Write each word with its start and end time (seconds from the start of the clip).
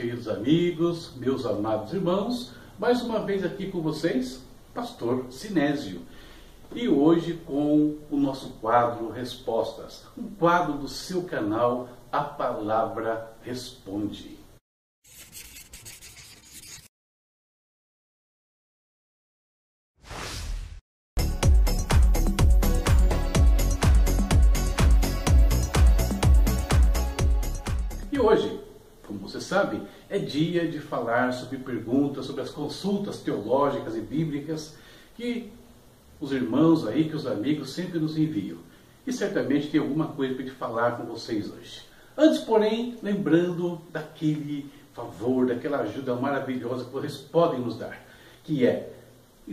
queridos 0.00 0.28
amigos, 0.28 1.12
meus 1.18 1.44
amados 1.44 1.92
irmãos, 1.92 2.54
mais 2.78 3.02
uma 3.02 3.18
vez 3.18 3.44
aqui 3.44 3.70
com 3.70 3.82
vocês, 3.82 4.42
Pastor 4.72 5.26
Sinésio. 5.28 6.00
E 6.74 6.88
hoje 6.88 7.34
com 7.44 7.98
o 8.10 8.16
nosso 8.16 8.48
quadro 8.62 9.10
Respostas, 9.10 10.06
um 10.16 10.26
quadro 10.30 10.78
do 10.78 10.88
seu 10.88 11.24
canal 11.24 11.90
A 12.10 12.22
Palavra 12.22 13.30
Responde. 13.42 14.39
Sabe, 29.50 29.82
é 30.08 30.16
dia 30.16 30.68
de 30.68 30.78
falar 30.78 31.32
sobre 31.32 31.58
perguntas, 31.58 32.24
sobre 32.24 32.42
as 32.42 32.50
consultas 32.50 33.18
teológicas 33.18 33.96
e 33.96 34.00
bíblicas 34.00 34.76
que 35.16 35.50
os 36.20 36.30
irmãos 36.30 36.86
aí, 36.86 37.08
que 37.08 37.16
os 37.16 37.26
amigos 37.26 37.70
sempre 37.70 37.98
nos 37.98 38.16
enviam. 38.16 38.58
E 39.04 39.12
certamente 39.12 39.68
tem 39.68 39.80
alguma 39.80 40.06
coisa 40.06 40.34
para 40.36 40.44
te 40.44 40.52
falar 40.52 40.96
com 40.96 41.04
vocês 41.04 41.50
hoje. 41.50 41.82
Antes, 42.16 42.38
porém, 42.38 42.96
lembrando 43.02 43.80
daquele 43.90 44.70
favor, 44.92 45.46
daquela 45.46 45.80
ajuda 45.80 46.14
maravilhosa 46.14 46.84
que 46.84 46.92
vocês 46.92 47.16
podem 47.16 47.58
nos 47.58 47.76
dar, 47.76 48.00
que 48.44 48.64
é 48.64 48.92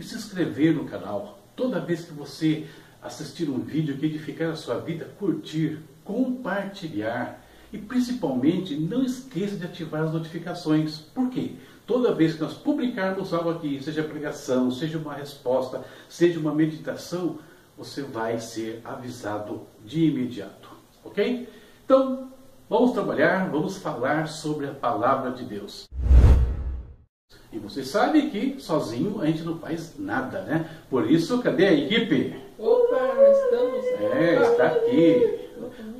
se 0.00 0.14
inscrever 0.14 0.74
no 0.74 0.84
canal. 0.84 1.40
Toda 1.56 1.80
vez 1.80 2.04
que 2.04 2.12
você 2.12 2.68
assistir 3.02 3.50
um 3.50 3.58
vídeo 3.58 3.98
que 3.98 4.06
edificar 4.06 4.50
a 4.50 4.56
sua 4.56 4.78
vida, 4.78 5.10
curtir, 5.18 5.80
compartilhar 6.04 7.44
e 7.72 7.78
principalmente 7.78 8.74
não 8.74 9.02
esqueça 9.02 9.56
de 9.56 9.64
ativar 9.64 10.04
as 10.04 10.12
notificações. 10.12 10.98
Por 10.98 11.28
quê? 11.30 11.52
Toda 11.86 12.14
vez 12.14 12.34
que 12.34 12.42
nós 12.42 12.54
publicarmos 12.54 13.32
algo 13.32 13.50
aqui, 13.50 13.82
seja 13.82 14.02
pregação, 14.02 14.70
seja 14.70 14.98
uma 14.98 15.14
resposta, 15.14 15.82
seja 16.08 16.38
uma 16.38 16.54
meditação, 16.54 17.38
você 17.76 18.02
vai 18.02 18.38
ser 18.38 18.82
avisado 18.84 19.62
de 19.84 20.04
imediato. 20.04 20.68
Ok? 21.04 21.48
Então, 21.84 22.30
vamos 22.68 22.92
trabalhar, 22.92 23.50
vamos 23.50 23.78
falar 23.78 24.28
sobre 24.28 24.66
a 24.66 24.74
palavra 24.74 25.30
de 25.30 25.44
Deus. 25.44 25.86
E 27.50 27.58
você 27.58 27.82
sabe 27.82 28.28
que 28.28 28.60
sozinho 28.60 29.22
a 29.22 29.26
gente 29.26 29.42
não 29.42 29.58
faz 29.58 29.94
nada, 29.98 30.42
né? 30.42 30.68
Por 30.90 31.10
isso, 31.10 31.40
cadê 31.40 31.66
a 31.66 31.72
equipe? 31.72 32.38
Opa, 32.58 33.14
nós 33.14 33.38
estamos. 33.38 33.84
É, 34.14 34.42
está 34.42 34.66
aqui. 34.66 35.47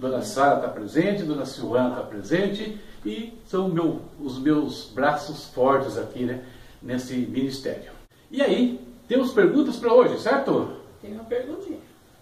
Dona 0.01 0.23
Sara 0.23 0.57
está 0.57 0.69
presente, 0.69 1.23
Dona 1.25 1.45
Silvana 1.47 1.91
está 1.91 2.03
presente 2.03 2.79
e 3.05 3.33
são 3.47 3.69
meu, 3.69 4.01
os 4.21 4.39
meus 4.39 4.91
braços 4.95 5.47
fortes 5.49 5.97
aqui, 5.99 6.25
né, 6.25 6.45
nesse 6.83 7.15
ministério. 7.17 7.91
E 8.31 8.41
aí, 8.43 8.81
temos 9.09 9.33
perguntas 9.33 9.77
para 9.77 9.93
hoje, 9.93 10.21
certo? 10.21 10.73
Tem 11.01 11.13
uma 11.13 11.25
perguntinha. 11.25 11.79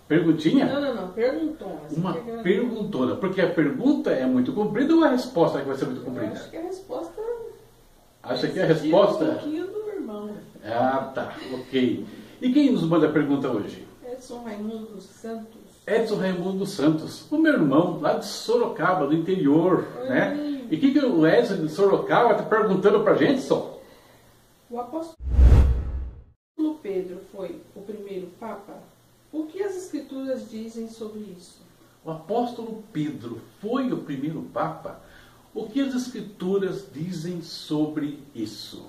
Perguntinha? 0.08 0.66
Não, 0.66 0.80
não, 0.80 0.94
não, 0.94 1.08
perguntona. 1.08 1.80
Uma 1.96 2.16
eu- 2.16 2.42
perguntona, 2.42 3.16
porque 3.16 3.40
a 3.40 3.50
pergunta 3.50 4.10
é 4.10 4.24
muito 4.24 4.52
comprida 4.52 4.94
ou 4.94 5.02
a 5.02 5.08
resposta 5.08 5.58
que 5.60 5.66
vai 5.66 5.76
ser 5.76 5.86
muito 5.86 6.00
Eu 6.00 6.04
comprida? 6.04 6.32
acho 6.32 6.48
que 6.50 6.56
a 6.56 6.62
resposta. 6.62 7.22
Acha 8.22 8.48
que 8.48 8.60
a 8.60 8.66
Tira 8.66 8.66
resposta? 8.66 9.24
Um 9.24 9.28
pouquinho 9.34 9.66
do 9.66 9.88
irmão. 9.88 10.30
Ah, 10.64 11.10
tá, 11.14 11.36
ok. 11.52 12.06
E 12.40 12.52
quem 12.52 12.70
nos 12.72 12.82
manda 12.84 13.08
a 13.08 13.12
pergunta 13.12 13.48
hoje? 13.48 13.86
Edson 14.08 14.42
Raimundo 14.44 15.00
Santos. 15.00 15.55
Edson 15.86 16.16
Raimundo 16.16 16.66
Santos, 16.66 17.30
o 17.30 17.38
meu 17.38 17.52
irmão 17.52 18.00
lá 18.00 18.14
de 18.14 18.26
Sorocaba, 18.26 19.06
do 19.06 19.14
interior, 19.14 19.86
Oi. 20.00 20.08
né? 20.08 20.66
E 20.68 20.74
o 20.74 20.80
que, 20.80 20.92
que 20.92 20.98
o 20.98 21.24
Edson 21.24 21.64
de 21.64 21.68
Sorocaba 21.68 22.32
está 22.32 22.42
perguntando 22.42 23.04
pra 23.04 23.14
gente, 23.14 23.40
só? 23.40 23.80
O 24.68 24.80
apóstolo 24.80 25.16
Pedro 26.82 27.20
foi 27.30 27.60
o 27.76 27.82
primeiro 27.82 28.26
Papa? 28.40 28.74
O 29.32 29.44
que 29.44 29.62
as 29.62 29.76
Escrituras 29.76 30.50
dizem 30.50 30.88
sobre 30.88 31.20
isso? 31.38 31.60
O 32.04 32.10
apóstolo 32.10 32.82
Pedro 32.92 33.40
foi 33.60 33.92
o 33.92 33.98
primeiro 33.98 34.42
Papa? 34.52 35.00
O 35.54 35.68
que 35.68 35.80
as 35.80 35.94
Escrituras 35.94 36.86
dizem 36.92 37.42
sobre 37.42 38.18
isso? 38.34 38.84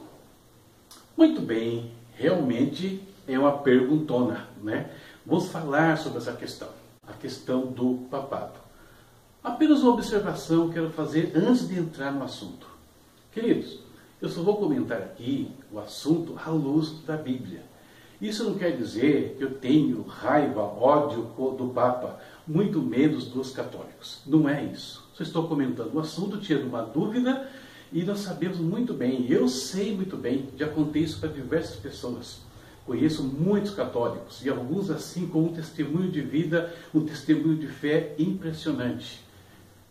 Muito 1.15 1.41
bem, 1.41 1.91
realmente 2.13 3.03
é 3.27 3.37
uma 3.37 3.59
perguntona, 3.59 4.47
né? 4.63 4.89
Vamos 5.25 5.49
falar 5.49 5.97
sobre 5.97 6.19
essa 6.19 6.33
questão, 6.33 6.69
a 7.07 7.13
questão 7.13 7.67
do 7.67 8.05
papado. 8.09 8.59
Apenas 9.43 9.81
uma 9.81 9.93
observação 9.93 10.69
quero 10.69 10.89
fazer 10.91 11.31
antes 11.35 11.67
de 11.67 11.79
entrar 11.79 12.11
no 12.11 12.23
assunto. 12.23 12.67
Queridos, 13.31 13.79
eu 14.21 14.29
só 14.29 14.41
vou 14.41 14.57
comentar 14.57 14.97
aqui 14.97 15.51
o 15.71 15.79
assunto 15.79 16.35
à 16.43 16.49
luz 16.49 17.01
da 17.05 17.15
Bíblia. 17.15 17.63
Isso 18.19 18.43
não 18.43 18.55
quer 18.55 18.75
dizer 18.75 19.35
que 19.37 19.43
eu 19.43 19.55
tenho 19.55 20.01
raiva, 20.01 20.61
ódio 20.61 21.23
do 21.55 21.71
Papa, 21.73 22.19
muito 22.47 22.81
menos 22.81 23.25
dos 23.27 23.51
católicos. 23.51 24.21
Não 24.25 24.49
é 24.49 24.63
isso. 24.63 25.07
Só 25.13 25.23
estou 25.23 25.47
comentando 25.47 25.93
o 25.93 25.99
assunto, 25.99 26.39
tirando 26.39 26.67
uma 26.67 26.81
dúvida, 26.81 27.47
e 27.93 28.03
nós 28.03 28.19
sabemos 28.19 28.57
muito 28.57 28.93
bem, 28.93 29.27
eu 29.29 29.47
sei 29.47 29.95
muito 29.95 30.17
bem, 30.17 30.49
já 30.57 30.67
contei 30.67 31.03
isso 31.03 31.19
para 31.19 31.29
diversas 31.29 31.75
pessoas. 31.77 32.39
Conheço 32.87 33.21
muitos 33.21 33.71
católicos, 33.71 34.45
e 34.45 34.49
alguns 34.49 34.89
assim 34.89 35.27
com 35.27 35.43
um 35.43 35.53
testemunho 35.53 36.09
de 36.09 36.21
vida, 36.21 36.73
um 36.95 37.01
testemunho 37.05 37.57
de 37.57 37.67
fé 37.67 38.15
impressionante. 38.17 39.21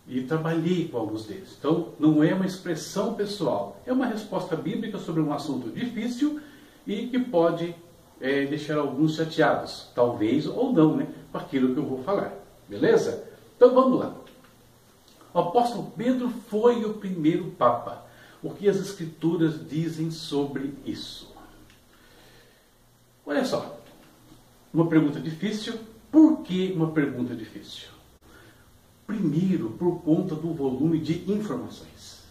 E 0.08 0.22
trabalhei 0.22 0.88
com 0.88 0.96
alguns 0.96 1.26
deles. 1.26 1.54
Então, 1.58 1.90
não 1.98 2.24
é 2.24 2.32
uma 2.32 2.46
expressão 2.46 3.12
pessoal, 3.12 3.82
é 3.84 3.92
uma 3.92 4.06
resposta 4.06 4.56
bíblica 4.56 4.98
sobre 4.98 5.20
um 5.20 5.30
assunto 5.30 5.68
difícil 5.68 6.40
e 6.86 7.08
que 7.08 7.18
pode 7.18 7.74
é, 8.18 8.46
deixar 8.46 8.78
alguns 8.78 9.16
chateados, 9.16 9.90
talvez 9.94 10.46
ou 10.46 10.72
não, 10.72 10.96
né, 10.96 11.06
com 11.30 11.36
aquilo 11.36 11.74
que 11.74 11.78
eu 11.78 11.84
vou 11.84 12.02
falar. 12.02 12.32
Beleza? 12.66 13.28
Então 13.58 13.74
vamos 13.74 14.00
lá. 14.00 14.16
O 15.34 15.38
apóstolo 15.38 15.92
Pedro 15.94 16.30
foi 16.48 16.82
o 16.86 16.94
primeiro 16.94 17.50
Papa. 17.58 18.06
O 18.42 18.48
que 18.48 18.66
as 18.66 18.78
Escrituras 18.78 19.68
dizem 19.68 20.10
sobre 20.10 20.72
isso? 20.86 21.35
Olha 23.28 23.44
só, 23.44 23.81
uma 24.72 24.87
pergunta 24.87 25.19
difícil. 25.19 25.75
Por 26.12 26.42
que 26.42 26.72
uma 26.72 26.92
pergunta 26.92 27.34
difícil? 27.34 27.88
Primeiro, 29.04 29.70
por 29.70 30.00
conta 30.03 30.37
do 30.37 30.54
volume 30.54 31.00
de 31.00 31.28
informações. 31.31 32.22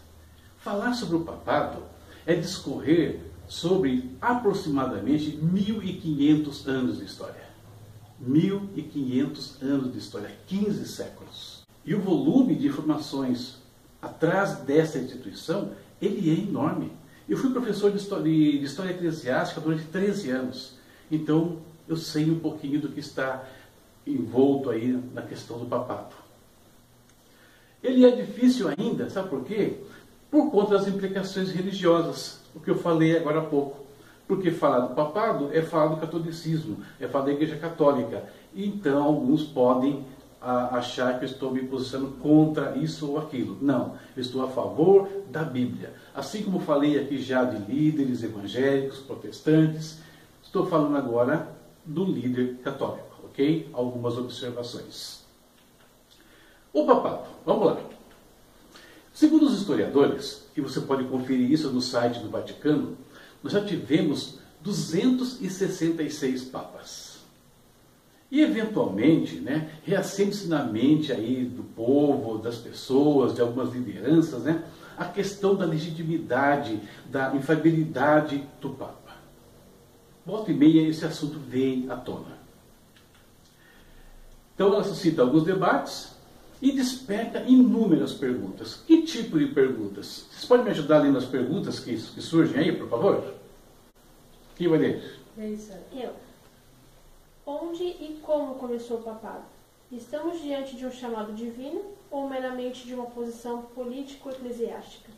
Falar 0.58 0.94
sobre 0.94 1.16
o 1.16 1.20
papado 1.20 1.82
é 2.24 2.34
discorrer 2.34 3.20
sobre 3.46 4.10
aproximadamente 4.22 5.36
1500 5.36 6.66
anos 6.66 6.98
de 6.98 7.04
história. 7.04 7.44
1500 8.18 9.62
anos 9.62 9.92
de 9.92 9.98
história, 9.98 10.34
15 10.46 10.88
séculos. 10.88 11.62
E 11.84 11.94
o 11.94 12.00
volume 12.00 12.54
de 12.54 12.68
informações 12.68 13.58
atrás 14.00 14.60
dessa 14.60 14.98
instituição, 14.98 15.72
ele 16.00 16.30
é 16.30 16.48
enorme. 16.48 16.90
Eu 17.28 17.36
fui 17.36 17.50
professor 17.50 17.90
de 17.90 17.98
história, 17.98 18.24
de 18.24 18.64
história 18.64 18.92
eclesiástica 18.92 19.60
durante 19.60 19.84
13 19.84 20.30
anos. 20.30 20.75
Então, 21.10 21.58
eu 21.88 21.96
sei 21.96 22.30
um 22.30 22.38
pouquinho 22.38 22.80
do 22.80 22.88
que 22.88 23.00
está 23.00 23.44
envolto 24.06 24.70
aí 24.70 25.00
na 25.12 25.22
questão 25.22 25.58
do 25.58 25.66
papado. 25.66 26.14
Ele 27.82 28.04
é 28.04 28.10
difícil 28.10 28.68
ainda, 28.68 29.08
sabe 29.10 29.28
por 29.28 29.44
quê? 29.44 29.78
Por 30.30 30.50
conta 30.50 30.78
das 30.78 30.88
implicações 30.88 31.50
religiosas, 31.50 32.40
o 32.54 32.60
que 32.60 32.70
eu 32.70 32.76
falei 32.76 33.16
agora 33.16 33.40
há 33.40 33.44
pouco. 33.44 33.86
Porque 34.26 34.50
falar 34.50 34.80
do 34.80 34.94
papado 34.94 35.50
é 35.52 35.62
falar 35.62 35.94
do 35.94 36.00
catolicismo, 36.00 36.78
é 36.98 37.06
falar 37.06 37.26
da 37.26 37.32
Igreja 37.32 37.56
Católica. 37.56 38.24
Então, 38.54 39.02
alguns 39.04 39.44
podem 39.44 40.04
ah, 40.42 40.76
achar 40.76 41.18
que 41.18 41.24
eu 41.24 41.28
estou 41.28 41.52
me 41.52 41.62
posicionando 41.62 42.12
contra 42.16 42.76
isso 42.76 43.10
ou 43.10 43.18
aquilo. 43.18 43.56
Não, 43.60 43.94
eu 44.16 44.20
estou 44.20 44.44
a 44.44 44.48
favor 44.48 45.08
da 45.30 45.44
Bíblia. 45.44 45.92
Assim 46.12 46.42
como 46.42 46.58
falei 46.58 46.98
aqui 46.98 47.18
já 47.18 47.44
de 47.44 47.72
líderes 47.72 48.24
evangélicos, 48.24 48.98
protestantes, 48.98 50.00
estou 50.56 50.66
falando 50.66 50.96
agora 50.96 51.54
do 51.84 52.04
líder 52.04 52.56
católico, 52.64 53.24
ok? 53.24 53.68
Algumas 53.74 54.16
observações. 54.16 55.20
O 56.72 56.86
papado, 56.86 57.26
vamos 57.44 57.66
lá. 57.66 57.80
Segundo 59.12 59.46
os 59.46 59.58
historiadores, 59.58 60.46
e 60.56 60.60
você 60.60 60.80
pode 60.80 61.04
conferir 61.04 61.50
isso 61.50 61.70
no 61.70 61.80
site 61.80 62.20
do 62.20 62.30
Vaticano, 62.30 62.96
nós 63.42 63.52
já 63.52 63.62
tivemos 63.64 64.38
266 64.62 66.44
papas. 66.44 67.16
E 68.30 68.40
eventualmente, 68.40 69.36
né, 69.36 69.70
reacende-se 69.84 70.48
na 70.48 70.64
mente 70.64 71.12
aí 71.12 71.44
do 71.44 71.62
povo, 71.62 72.38
das 72.38 72.56
pessoas, 72.56 73.34
de 73.34 73.40
algumas 73.40 73.72
lideranças, 73.72 74.42
né, 74.42 74.64
a 74.96 75.04
questão 75.04 75.54
da 75.54 75.64
legitimidade, 75.64 76.80
da 77.06 77.34
infalibilidade 77.36 78.42
do 78.60 78.70
Papa. 78.70 79.05
Volta 80.26 80.50
e 80.50 80.54
meia 80.54 80.88
esse 80.88 81.04
assunto 81.06 81.38
vem 81.38 81.88
à 81.88 81.96
tona. 81.96 82.36
Então 84.54 84.74
ela 84.74 84.84
suscita 84.84 85.22
alguns 85.22 85.44
debates, 85.44 86.16
e 86.60 86.72
desperta 86.72 87.40
inúmeras 87.40 88.12
perguntas. 88.14 88.82
Que 88.86 89.02
tipo 89.02 89.38
de 89.38 89.46
perguntas? 89.48 90.26
Vocês 90.30 90.44
podem 90.44 90.64
me 90.64 90.70
ajudar 90.70 90.98
lendo 90.98 91.18
as 91.18 91.26
perguntas 91.26 91.78
que, 91.80 91.94
que 91.94 92.22
surgem 92.22 92.58
aí, 92.58 92.72
por 92.72 92.88
favor? 92.88 93.34
Quem 94.56 94.68
vai 94.68 94.78
ler? 94.78 95.20
Eu. 95.92 96.12
Onde 97.44 97.84
e 97.84 98.18
como 98.22 98.54
começou 98.54 98.98
o 98.98 99.02
papado? 99.02 99.44
Estamos 99.92 100.40
diante 100.40 100.76
de 100.76 100.86
um 100.86 100.90
chamado 100.90 101.32
divino 101.32 101.82
ou 102.10 102.28
meramente 102.28 102.86
de 102.86 102.94
uma 102.94 103.06
posição 103.06 103.62
político-eclesiástica? 103.74 105.12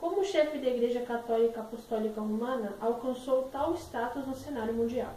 Como 0.00 0.24
chefe 0.24 0.58
da 0.58 0.68
Igreja 0.68 1.00
Católica 1.00 1.60
Apostólica 1.60 2.20
Romana 2.20 2.74
alcançou 2.80 3.48
tal 3.50 3.74
status 3.74 4.24
no 4.26 4.34
cenário 4.34 4.72
mundial? 4.72 5.12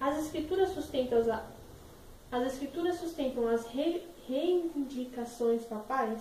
As 0.00 0.18
escrituras 0.18 0.70
sustentam 0.70 1.18
as, 1.18 1.28
as, 2.30 2.52
escrituras 2.52 2.96
sustentam 2.96 3.48
as 3.48 3.66
re, 3.66 4.02
reivindicações 4.28 5.62
papais? 5.64 6.20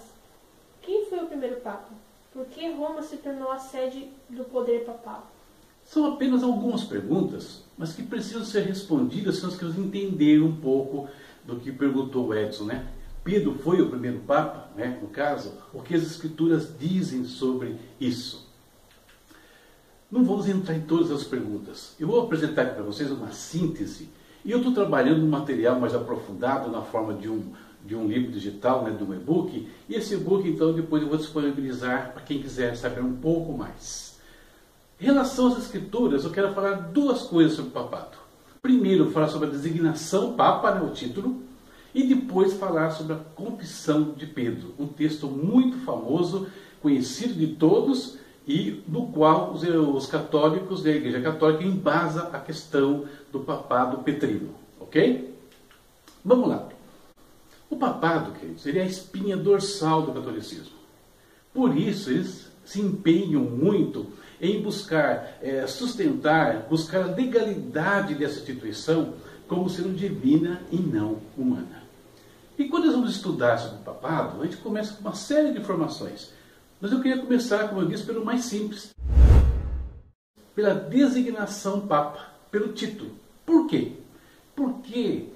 Quem 0.82 1.06
foi 1.06 1.20
o 1.20 1.28
primeiro 1.28 1.62
papa? 1.62 1.90
Por 2.34 2.46
que 2.46 2.72
Roma 2.72 3.04
se 3.04 3.18
tornou 3.18 3.52
a 3.52 3.60
sede 3.60 4.10
do 4.28 4.44
poder 4.46 4.84
papal? 4.84 5.28
São 5.84 6.14
apenas 6.14 6.42
algumas 6.42 6.84
perguntas, 6.86 7.64
mas 7.78 7.94
que 7.94 8.02
precisam 8.02 8.44
ser 8.44 8.62
respondidas 8.62 9.36
se 9.36 9.44
nós 9.44 9.58
queremos 9.58 9.78
entender 9.78 10.42
um 10.42 10.56
pouco 10.56 11.08
do 11.44 11.60
que 11.60 11.72
perguntou 11.72 12.28
o 12.28 12.34
Edson, 12.34 12.66
né? 12.66 12.88
Pedro 13.24 13.54
foi 13.60 13.82
o 13.82 13.90
primeiro 13.90 14.20
Papa, 14.20 14.70
né, 14.76 14.98
no 15.02 15.08
caso, 15.08 15.54
o 15.74 15.82
que 15.82 15.94
as 15.94 16.02
Escrituras 16.04 16.70
dizem 16.80 17.24
sobre 17.26 17.76
isso. 18.00 18.50
Não 20.12 20.26
vamos 20.26 20.50
entrar 20.50 20.76
em 20.76 20.82
todas 20.82 21.12
as 21.12 21.24
perguntas. 21.24 21.96
Eu 22.00 22.08
vou 22.08 22.22
apresentar 22.22 22.64
aqui 22.64 22.76
para 22.76 22.84
vocês 22.84 23.12
uma 23.12 23.32
síntese. 23.32 24.10
E 24.44 24.52
eu 24.52 24.58
estou 24.58 24.74
trabalhando 24.74 25.24
um 25.24 25.30
material 25.30 25.80
mais 25.80 25.94
aprofundado 25.94 26.70
na 26.70 26.82
forma 26.82 27.14
de 27.14 27.30
um, 27.30 27.54
de 27.86 27.96
um 27.96 28.08
livro 28.08 28.32
digital, 28.32 28.84
né, 28.84 28.92
de 28.92 29.04
um 29.04 29.14
e-book. 29.14 29.70
E 29.88 29.96
esse 29.96 30.16
e-book, 30.16 30.50
então, 30.50 30.74
depois 30.74 31.04
eu 31.04 31.08
vou 31.08 31.18
disponibilizar 31.18 32.12
para 32.12 32.24
quem 32.24 32.42
quiser 32.42 32.76
saber 32.76 33.02
um 33.02 33.16
pouco 33.16 33.54
mais. 33.54 34.20
Em 35.00 35.06
relação 35.06 35.48
às 35.48 35.60
Escrituras, 35.60 36.26
eu 36.26 36.32
quero 36.32 36.54
falar 36.54 36.74
duas 36.74 37.22
coisas 37.22 37.54
sobre 37.54 37.70
o 37.70 37.74
papado. 37.74 38.18
Primeiro, 38.62 39.12
falar 39.12 39.30
sobre 39.30 39.48
a 39.48 39.52
designação 39.52 40.34
Papa, 40.34 40.74
né, 40.74 40.82
o 40.82 40.90
título 40.90 41.51
e 41.94 42.04
depois 42.04 42.54
falar 42.54 42.92
sobre 42.92 43.14
a 43.14 43.20
confissão 43.36 44.12
de 44.12 44.26
Pedro, 44.26 44.74
um 44.80 44.88
texto 44.88 45.28
muito 45.28 45.78
famoso, 45.80 46.48
conhecido 46.82 47.34
de 47.34 47.48
todos 47.48 48.18
e 48.48 48.84
do 48.88 49.04
qual 49.08 49.52
os, 49.52 49.64
os 49.64 50.06
católicos 50.08 50.82
da 50.82 50.92
Igreja 50.92 51.22
Católica 51.22 51.64
embasa 51.64 52.30
a 52.34 52.40
questão 52.40 53.06
do 53.32 53.42
papado 53.42 54.00
petrino, 54.00 54.50
ok? 54.80 55.34
Vamos 56.24 56.50
lá. 56.50 56.70
O 57.70 57.78
papado, 57.78 58.34
queridos, 58.40 58.66
ele 58.66 58.80
é 58.80 58.84
a 58.84 58.86
espinha 58.86 59.38
dorsal 59.38 60.02
do 60.02 60.12
catolicismo. 60.12 60.76
Por 61.54 61.78
isso, 61.78 62.10
eles 62.10 62.50
se 62.66 62.82
empenham 62.82 63.44
muito 63.44 64.08
em 64.40 64.62
buscar 64.62 65.38
é, 65.42 65.66
sustentar, 65.68 66.68
buscar 66.70 67.04
a 67.04 67.16
legalidade 67.16 68.16
dessa 68.16 68.40
instituição 68.40 69.14
como 69.48 69.70
sendo 69.70 69.96
divina 69.96 70.62
e 70.72 70.78
não 70.78 71.20
humana. 71.38 71.81
E 72.62 72.70
quando 72.70 72.86
nós 72.86 72.94
vamos 72.94 73.16
estudar 73.16 73.58
sobre 73.58 73.78
o 73.78 73.82
papado, 73.82 74.40
a 74.40 74.46
gente 74.46 74.58
começa 74.58 74.94
com 74.94 75.02
uma 75.02 75.16
série 75.16 75.52
de 75.52 75.60
informações. 75.60 76.32
Mas 76.80 76.92
eu 76.92 77.02
queria 77.02 77.20
começar, 77.20 77.68
como 77.68 77.82
eu 77.82 77.88
disse, 77.88 78.06
pelo 78.06 78.24
mais 78.24 78.46
simples. 78.46 78.92
Pela 80.54 80.76
designação 80.76 81.88
Papa, 81.88 82.36
pelo 82.52 82.72
título. 82.72 83.16
Por 83.44 83.66
quê? 83.66 83.94
Porque 84.56 85.30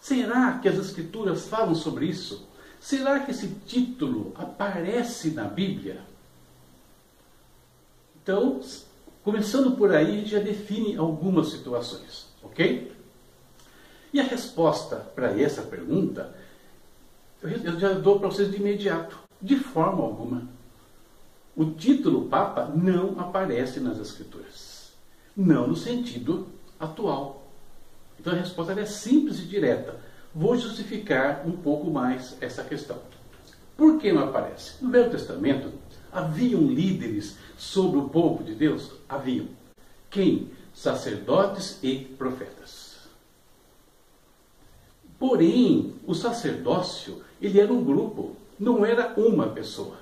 será 0.00 0.58
que 0.58 0.68
as 0.68 0.76
Escrituras 0.76 1.46
falam 1.46 1.76
sobre 1.76 2.06
isso? 2.06 2.48
Será 2.80 3.20
que 3.20 3.30
esse 3.30 3.46
título 3.64 4.32
aparece 4.34 5.30
na 5.30 5.44
Bíblia? 5.44 6.00
Então, 8.20 8.60
começando 9.22 9.76
por 9.76 9.94
aí, 9.94 10.26
já 10.26 10.40
define 10.40 10.96
algumas 10.96 11.52
situações, 11.52 12.26
ok? 12.42 12.97
E 14.12 14.20
a 14.20 14.24
resposta 14.24 14.96
para 15.14 15.38
essa 15.40 15.62
pergunta, 15.62 16.34
eu 17.42 17.78
já 17.78 17.92
dou 17.92 18.18
para 18.18 18.28
vocês 18.28 18.50
de 18.50 18.56
imediato, 18.56 19.18
de 19.40 19.56
forma 19.56 20.02
alguma. 20.02 20.48
O 21.54 21.66
título 21.66 22.28
Papa 22.28 22.70
não 22.74 23.18
aparece 23.20 23.80
nas 23.80 23.98
Escrituras. 23.98 24.92
Não 25.36 25.66
no 25.66 25.76
sentido 25.76 26.48
atual. 26.78 27.46
Então 28.18 28.32
a 28.32 28.36
resposta 28.36 28.72
é 28.72 28.86
simples 28.86 29.40
e 29.40 29.42
direta. 29.42 30.00
Vou 30.34 30.56
justificar 30.56 31.46
um 31.46 31.52
pouco 31.52 31.90
mais 31.90 32.36
essa 32.40 32.62
questão. 32.62 32.98
Por 33.76 33.98
que 33.98 34.12
não 34.12 34.24
aparece? 34.24 34.82
No 34.82 34.90
Velho 34.90 35.10
Testamento, 35.10 35.72
haviam 36.12 36.62
líderes 36.62 37.36
sobre 37.56 37.98
o 37.98 38.08
povo 38.08 38.42
de 38.42 38.54
Deus? 38.54 38.92
Haviam. 39.08 39.46
Quem? 40.10 40.50
Sacerdotes 40.74 41.78
e 41.82 41.96
profetas. 42.16 42.77
Porém, 45.18 45.94
o 46.06 46.14
sacerdócio, 46.14 47.22
ele 47.42 47.58
era 47.60 47.72
um 47.72 47.82
grupo, 47.82 48.36
não 48.58 48.86
era 48.86 49.14
uma 49.16 49.48
pessoa. 49.48 49.96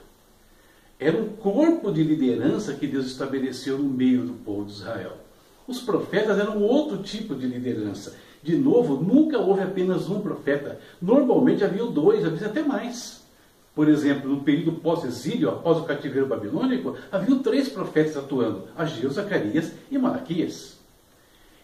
Era 0.98 1.16
um 1.16 1.28
corpo 1.28 1.90
de 1.92 2.02
liderança 2.02 2.74
que 2.74 2.86
Deus 2.86 3.06
estabeleceu 3.06 3.78
no 3.78 3.88
meio 3.88 4.24
do 4.24 4.32
povo 4.32 4.64
de 4.64 4.72
Israel. 4.72 5.18
Os 5.66 5.80
profetas 5.80 6.38
eram 6.38 6.62
outro 6.62 7.02
tipo 7.02 7.34
de 7.34 7.46
liderança. 7.46 8.16
De 8.42 8.56
novo, 8.56 9.02
nunca 9.02 9.38
houve 9.38 9.62
apenas 9.62 10.08
um 10.08 10.20
profeta. 10.20 10.78
Normalmente 11.00 11.64
havia 11.64 11.84
dois, 11.84 12.24
havia 12.24 12.46
até 12.46 12.62
mais. 12.62 13.24
Por 13.74 13.88
exemplo, 13.88 14.30
no 14.30 14.42
período 14.42 14.80
pós-exílio, 14.80 15.50
após 15.50 15.78
o 15.78 15.84
cativeiro 15.84 16.26
babilônico, 16.26 16.96
haviam 17.12 17.40
três 17.40 17.68
profetas 17.68 18.16
atuando: 18.16 18.68
Ageu, 18.76 19.10
Zacarias 19.10 19.72
e 19.90 19.98
Malaquias. 19.98 20.78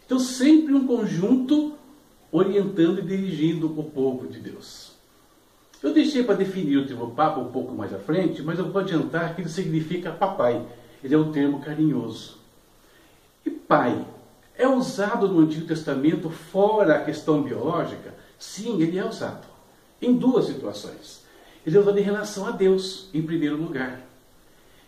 Então, 0.04 0.18
sempre 0.18 0.74
um 0.74 0.86
conjunto 0.86 1.74
orientando 2.32 3.00
e 3.00 3.02
dirigindo 3.02 3.78
o 3.78 3.84
povo 3.84 4.26
de 4.26 4.40
Deus. 4.40 4.92
Eu 5.82 5.92
deixei 5.92 6.22
para 6.22 6.36
definir 6.36 6.78
o 6.78 6.86
termo 6.86 7.10
Papa 7.10 7.38
um 7.38 7.52
pouco 7.52 7.74
mais 7.74 7.92
à 7.92 7.98
frente, 7.98 8.42
mas 8.42 8.58
eu 8.58 8.70
vou 8.70 8.80
adiantar 8.80 9.34
que 9.34 9.42
ele 9.42 9.50
significa 9.50 10.10
papai. 10.10 10.64
Ele 11.04 11.14
é 11.14 11.18
um 11.18 11.30
termo 11.30 11.60
carinhoso. 11.60 12.38
E 13.44 13.50
pai 13.50 14.02
é 14.56 14.66
usado 14.66 15.28
no 15.28 15.40
Antigo 15.40 15.66
Testamento 15.66 16.30
fora 16.30 16.96
a 16.96 17.04
questão 17.04 17.42
biológica? 17.42 18.14
Sim, 18.38 18.80
ele 18.80 18.96
é 18.96 19.04
usado. 19.04 19.46
Em 20.00 20.16
duas 20.16 20.46
situações. 20.46 21.22
Ele 21.66 21.76
é 21.76 21.80
usado 21.80 21.98
em 21.98 22.02
relação 22.02 22.46
a 22.46 22.52
Deus, 22.52 23.08
em 23.12 23.22
primeiro 23.22 23.56
lugar. 23.56 24.00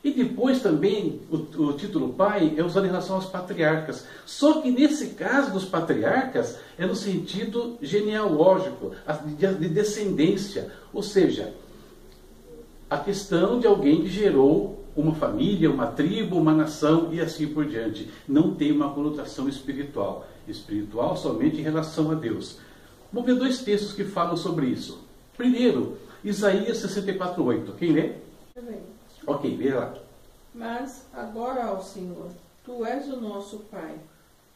E 0.05 0.11
depois 0.11 0.61
também 0.61 1.23
o, 1.31 1.37
o, 1.37 1.73
título 1.73 2.13
pai 2.13 2.53
é 2.59 2.63
usado 2.63 2.85
em 2.85 2.91
relação 2.91 3.17
aos 3.17 3.25
patriarcas. 3.25 4.07
Só 4.27 4.61
que 4.61 4.71
nesse 4.71 5.15
caso 5.15 5.51
dos 5.51 5.65
patriarcas 5.65 6.59
é 6.77 6.85
no 6.85 6.95
sentido 6.95 7.79
genealógico, 7.81 8.93
de, 9.39 9.55
de 9.55 9.69
descendência. 9.71 10.71
Ou 10.93 11.03
seja, 11.03 11.55
a 12.91 12.99
questão 12.99 13.59
de 13.59 13.67
alguém 13.67 14.03
que 14.03 14.11
gerou 14.11 14.85
uma 14.95 15.15
família, 15.15 15.71
uma 15.71 15.87
tribo, 15.87 16.37
uma 16.37 16.53
nação 16.53 17.09
e 17.11 17.21
assim 17.21 17.47
por 17.47 17.65
diante. 17.65 18.11
Não 18.29 18.55
tem 18.55 18.73
uma 18.73 18.93
conotação 18.93 19.49
espiritual. 19.49 20.29
Espiritual 20.47 21.17
somente 21.17 21.59
em 21.59 21.63
relação 21.63 22.11
a 22.11 22.15
Deus. 22.15 22.59
Vamos 23.11 23.27
ver 23.27 23.39
dois 23.39 23.61
textos 23.61 23.93
que 23.93 24.05
falam 24.05 24.37
sobre 24.37 24.67
isso. 24.67 25.03
Primeiro, 25.35 25.97
Isaías 26.23 26.79
64,8. 26.79 27.75
Quem 27.79 27.93
lê? 27.93 28.13
Também. 28.55 28.94
Ok, 29.27 29.57
veja 29.57 29.79
lá. 29.79 29.95
Mas 30.55 31.07
agora, 31.13 31.73
ó 31.73 31.81
Senhor, 31.81 32.31
tu 32.65 32.85
és 32.85 33.09
o 33.09 33.21
nosso 33.21 33.59
Pai, 33.71 33.99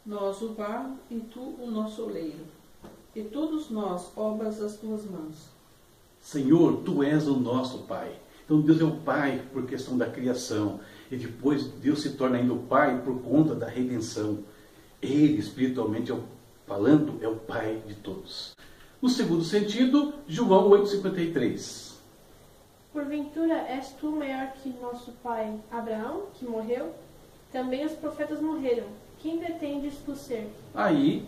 nós 0.05 0.41
o 0.41 0.49
barro 0.49 0.97
e 1.09 1.19
tu 1.19 1.55
o 1.59 1.69
nosso 1.69 2.03
oleiro, 2.03 2.45
e 3.15 3.23
todos 3.23 3.69
nós 3.69 4.11
obras 4.15 4.59
das 4.59 4.77
tuas 4.77 5.03
mãos. 5.05 5.49
Senhor, 6.21 6.81
tu 6.83 7.03
és 7.03 7.27
o 7.27 7.35
nosso 7.35 7.79
Pai. 7.79 8.11
Então 8.45 8.61
Deus 8.61 8.81
é 8.81 8.83
o 8.83 8.97
Pai 8.97 9.43
por 9.53 9.65
questão 9.65 9.97
da 9.97 10.07
criação. 10.07 10.79
E 11.11 11.15
depois 11.15 11.65
Deus 11.65 12.01
se 12.01 12.11
torna 12.11 12.37
ainda 12.37 12.53
o 12.53 12.63
Pai 12.63 13.01
por 13.03 13.21
conta 13.21 13.55
da 13.55 13.67
redenção. 13.67 14.39
Ele, 15.01 15.37
espiritualmente 15.37 16.13
falando, 16.65 17.17
é 17.21 17.27
o 17.27 17.35
Pai 17.35 17.81
de 17.87 17.95
todos. 17.95 18.53
No 19.01 19.09
segundo 19.09 19.43
sentido, 19.43 20.13
João 20.27 20.69
8,53. 20.69 21.98
Porventura 22.91 23.53
és 23.69 23.89
tu 23.99 24.09
maior 24.11 24.51
que 24.53 24.73
nosso 24.81 25.11
pai 25.23 25.53
Abraão, 25.71 26.23
que 26.33 26.45
morreu? 26.45 26.91
Também 27.51 27.85
os 27.85 27.91
profetas 27.93 28.41
morreram. 28.41 28.85
Quem 29.19 29.37
pretendes 29.37 29.93
tu 30.03 30.15
ser? 30.15 30.49
Aí, 30.73 31.23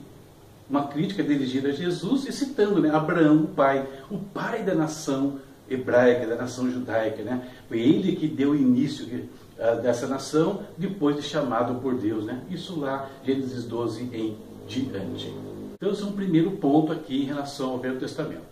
uma 0.67 0.87
crítica 0.87 1.21
dirigida 1.21 1.69
a 1.69 1.71
Jesus 1.71 2.25
e 2.25 2.31
citando 2.31 2.81
né, 2.81 2.89
Abraão, 2.89 3.43
o 3.43 3.47
pai, 3.49 3.87
o 4.09 4.17
pai 4.17 4.63
da 4.63 4.73
nação 4.73 5.39
hebraica, 5.69 6.25
da 6.25 6.35
nação 6.35 6.69
judaica. 6.71 7.21
Né? 7.21 7.47
Foi 7.67 7.79
ele 7.79 8.15
que 8.15 8.27
deu 8.27 8.55
início 8.55 9.05
uh, 9.05 9.81
dessa 9.81 10.07
nação, 10.07 10.63
depois 10.77 11.15
de 11.15 11.21
chamado 11.21 11.75
por 11.75 11.93
Deus. 11.95 12.25
Né? 12.25 12.41
Isso 12.49 12.79
lá, 12.79 13.07
Gênesis 13.23 13.65
12 13.65 14.03
em 14.13 14.35
diante. 14.67 15.31
Então, 15.75 15.91
esse 15.91 16.01
é 16.01 16.05
um 16.05 16.13
primeiro 16.13 16.51
ponto 16.51 16.91
aqui 16.91 17.21
em 17.21 17.25
relação 17.25 17.71
ao 17.71 17.79
Velho 17.79 17.99
Testamento. 17.99 18.50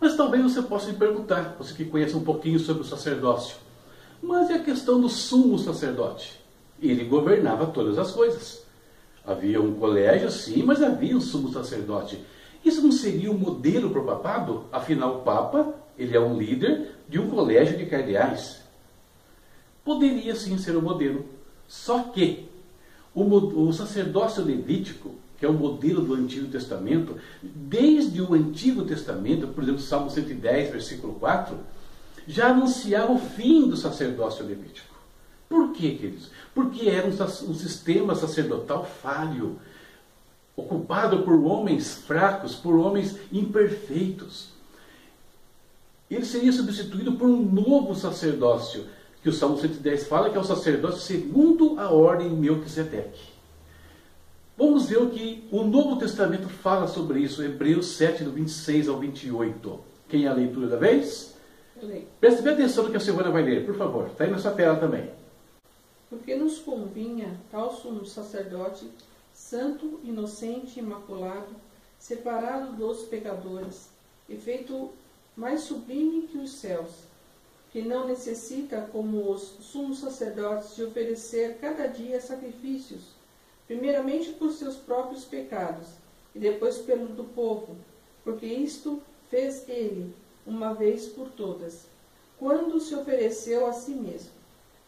Mas 0.00 0.16
talvez 0.16 0.42
você 0.42 0.62
possa 0.62 0.90
me 0.92 0.98
perguntar, 0.98 1.56
você 1.58 1.74
que 1.74 1.84
conhece 1.84 2.16
um 2.16 2.22
pouquinho 2.22 2.58
sobre 2.58 2.82
o 2.82 2.86
sacerdócio, 2.86 3.56
mas 4.22 4.50
e 4.50 4.52
a 4.52 4.58
questão 4.58 5.00
do 5.00 5.08
sumo 5.08 5.58
sacerdote? 5.58 6.38
Ele 6.80 7.04
governava 7.04 7.66
todas 7.66 7.98
as 7.98 8.12
coisas. 8.12 8.64
Havia 9.26 9.60
um 9.60 9.74
colégio, 9.74 10.30
sim, 10.30 10.62
mas 10.62 10.82
havia 10.82 11.16
um 11.16 11.20
sumo 11.20 11.52
sacerdote. 11.52 12.24
Isso 12.64 12.82
não 12.82 12.92
seria 12.92 13.30
um 13.30 13.38
modelo 13.38 13.90
para 13.90 14.00
o 14.00 14.04
papado? 14.04 14.64
Afinal, 14.72 15.16
o 15.16 15.22
Papa, 15.22 15.74
ele 15.98 16.16
é 16.16 16.20
um 16.20 16.38
líder 16.38 16.94
de 17.08 17.18
um 17.18 17.28
colégio 17.28 17.76
de 17.76 17.86
cardeais. 17.86 18.60
Poderia 19.84 20.34
sim 20.34 20.56
ser 20.58 20.76
um 20.76 20.82
modelo. 20.82 21.24
Só 21.66 22.04
que 22.04 22.48
o, 23.14 23.22
o 23.22 23.72
sacerdócio 23.72 24.44
levítico, 24.44 25.14
que 25.38 25.46
é 25.46 25.48
o 25.48 25.52
modelo 25.52 26.02
do 26.02 26.14
Antigo 26.14 26.48
Testamento, 26.48 27.16
desde 27.40 28.20
o 28.20 28.34
Antigo 28.34 28.84
Testamento, 28.84 29.46
por 29.48 29.62
exemplo, 29.62 29.80
Salmo 29.80 30.10
110, 30.10 30.72
versículo 30.72 31.14
4, 31.14 31.56
já 32.26 32.48
anunciava 32.48 33.12
o 33.12 33.18
fim 33.18 33.68
do 33.68 33.76
sacerdócio 33.76 34.44
levítico. 34.44 34.94
Por 35.48 35.72
quê, 35.72 35.94
queridos? 35.94 36.30
Porque 36.54 36.88
era 36.88 37.06
um, 37.06 37.10
um 37.50 37.54
sistema 37.54 38.14
sacerdotal 38.16 38.84
falho, 38.84 39.58
ocupado 40.56 41.22
por 41.22 41.34
homens 41.34 41.94
fracos, 41.94 42.56
por 42.56 42.74
homens 42.74 43.16
imperfeitos. 43.32 44.48
Ele 46.10 46.24
seria 46.24 46.52
substituído 46.52 47.12
por 47.12 47.28
um 47.28 47.40
novo 47.40 47.94
sacerdócio, 47.94 48.86
que 49.22 49.28
o 49.28 49.32
Salmo 49.32 49.58
110 49.58 50.08
fala 50.08 50.30
que 50.30 50.36
é 50.36 50.40
o 50.40 50.44
sacerdócio 50.44 51.00
segundo 51.00 51.78
a 51.78 51.90
ordem 51.90 52.30
Melquisedeque. 52.30 53.37
Vamos 54.58 54.88
ver 54.88 54.98
o 54.98 55.08
que 55.08 55.46
o 55.52 55.62
Novo 55.62 56.00
Testamento 56.00 56.48
fala 56.48 56.88
sobre 56.88 57.20
isso, 57.20 57.44
Hebreus 57.44 57.92
7, 57.92 58.24
do 58.24 58.32
26 58.32 58.88
ao 58.88 58.98
28. 58.98 59.80
Quem 60.08 60.24
é 60.24 60.28
a 60.28 60.32
leitura 60.32 60.66
da 60.66 60.76
vez? 60.76 61.36
Preste 62.18 62.42
bem 62.42 62.54
atenção 62.54 62.82
no 62.82 62.90
que 62.90 62.96
a 62.96 63.00
Silvana 63.00 63.30
vai 63.30 63.44
ler, 63.44 63.64
por 63.64 63.76
favor. 63.76 64.08
Está 64.08 64.24
aí 64.24 64.30
na 64.32 64.38
sua 64.38 64.50
tela 64.50 64.74
também. 64.74 65.12
Porque 66.10 66.34
nos 66.34 66.58
convinha 66.58 67.38
tal 67.52 67.72
sumo 67.72 68.04
sacerdote, 68.04 68.90
santo, 69.32 70.00
inocente, 70.02 70.80
imaculado, 70.80 71.54
separado 71.96 72.72
dos 72.72 73.04
pecadores, 73.04 73.90
e 74.28 74.34
feito 74.34 74.90
mais 75.36 75.60
sublime 75.60 76.26
que 76.26 76.36
os 76.36 76.50
céus, 76.54 77.04
que 77.70 77.80
não 77.80 78.08
necessita, 78.08 78.88
como 78.90 79.30
os 79.30 79.40
sumos 79.60 80.00
sacerdotes, 80.00 80.74
de 80.74 80.82
oferecer 80.82 81.58
cada 81.60 81.86
dia 81.86 82.20
sacrifícios, 82.20 83.17
primeiramente 83.68 84.32
por 84.32 84.50
seus 84.50 84.76
próprios 84.76 85.24
pecados, 85.24 85.86
e 86.34 86.38
depois 86.38 86.78
pelo 86.78 87.08
do 87.08 87.24
povo, 87.24 87.76
porque 88.24 88.46
isto 88.46 89.00
fez 89.28 89.68
ele, 89.68 90.12
uma 90.46 90.74
vez 90.74 91.06
por 91.06 91.28
todas, 91.28 91.86
quando 92.38 92.80
se 92.80 92.94
ofereceu 92.94 93.66
a 93.66 93.72
si 93.72 93.92
mesmo. 93.92 94.30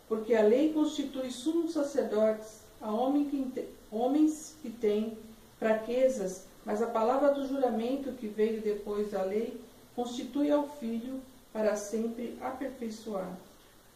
Porque 0.09 0.35
a 0.35 0.43
lei 0.43 0.73
constitui 0.73 1.31
sumos 1.31 1.73
sacerdotes 1.73 2.61
a 2.81 2.91
homem 2.91 3.27
que, 3.27 3.69
homens 3.93 4.57
que 4.63 4.71
têm 4.71 5.17
fraquezas, 5.59 6.47
mas 6.65 6.81
a 6.81 6.87
palavra 6.87 7.35
do 7.35 7.47
juramento 7.47 8.13
que 8.13 8.27
veio 8.27 8.63
depois 8.63 9.11
da 9.11 9.23
lei 9.23 9.61
constitui 9.95 10.51
ao 10.51 10.69
Filho 10.69 11.21
para 11.53 11.77
sempre 11.77 12.39
aperfeiçoado. 12.41 13.50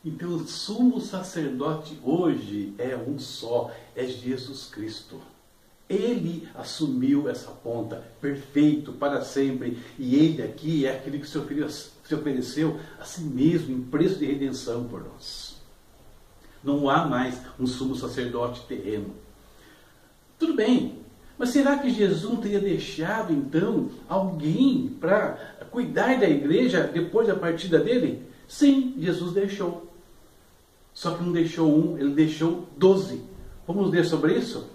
Então, 0.05 0.37
o 0.37 0.47
sumo 0.47 1.01
sacerdote 1.01 1.99
hoje 2.05 2.75
é 2.77 2.95
um 2.95 3.19
só, 3.19 3.73
é 3.97 4.07
Jesus 4.07 4.67
Cristo. 4.67 5.19
Ele 5.89 6.47
assumiu 6.55 7.27
essa 7.29 7.51
ponta, 7.51 8.05
perfeito 8.21 8.93
para 8.93 9.23
sempre. 9.23 9.79
E 9.99 10.15
ele 10.17 10.43
aqui 10.43 10.85
é 10.85 10.95
aquele 10.95 11.19
que 11.19 11.27
se 11.27 11.39
ofereceu, 11.39 12.79
a 13.01 13.05
si 13.05 13.23
mesmo 13.23 13.75
em 13.75 13.83
preço 13.83 14.19
de 14.19 14.27
redenção 14.27 14.85
por 14.85 15.03
nós. 15.03 15.57
Não 16.63 16.91
há 16.91 17.07
mais 17.07 17.41
um 17.59 17.67
sumo 17.67 17.97
sacerdote 17.97 18.67
terreno. 18.67 19.15
Tudo 20.39 20.55
bem, 20.55 20.99
mas 21.39 21.49
será 21.49 21.79
que 21.79 21.89
Jesus 21.89 22.25
não 22.25 22.37
teria 22.37 22.61
deixado 22.61 23.33
então 23.33 23.89
alguém 24.07 24.89
para 25.01 25.67
cuidar 25.71 26.19
da 26.21 26.29
igreja 26.29 26.83
depois 26.83 27.27
da 27.27 27.35
partida 27.35 27.79
dele? 27.79 28.23
Sim, 28.47 28.95
Jesus 28.99 29.33
deixou. 29.33 29.94
Só 30.95 31.17
que 31.17 31.25
não 31.25 31.33
deixou 31.33 31.69
um, 31.69 31.99
ele 31.99 32.15
deixou 32.15 32.67
doze. 32.77 33.21
Vamos 33.67 33.91
ler 33.91 34.05
sobre 34.05 34.39
isso? 34.39 34.69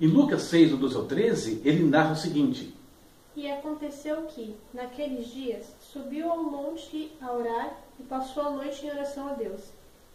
Em 0.00 0.08
Lucas 0.08 0.42
6, 0.42 0.70
do 0.70 0.76
12 0.78 0.96
ao 0.96 1.04
13, 1.04 1.60
ele 1.64 1.84
narra 1.84 2.12
o 2.12 2.16
seguinte: 2.16 2.74
E 3.36 3.48
aconteceu 3.50 4.22
que, 4.22 4.56
naqueles 4.72 5.28
dias, 5.28 5.66
subiu 5.80 6.30
ao 6.30 6.42
monte 6.42 7.12
a 7.20 7.30
orar 7.32 7.78
e 8.00 8.02
passou 8.02 8.42
a 8.42 8.50
noite 8.50 8.84
em 8.84 8.90
oração 8.90 9.28
a 9.28 9.34
Deus. 9.34 9.60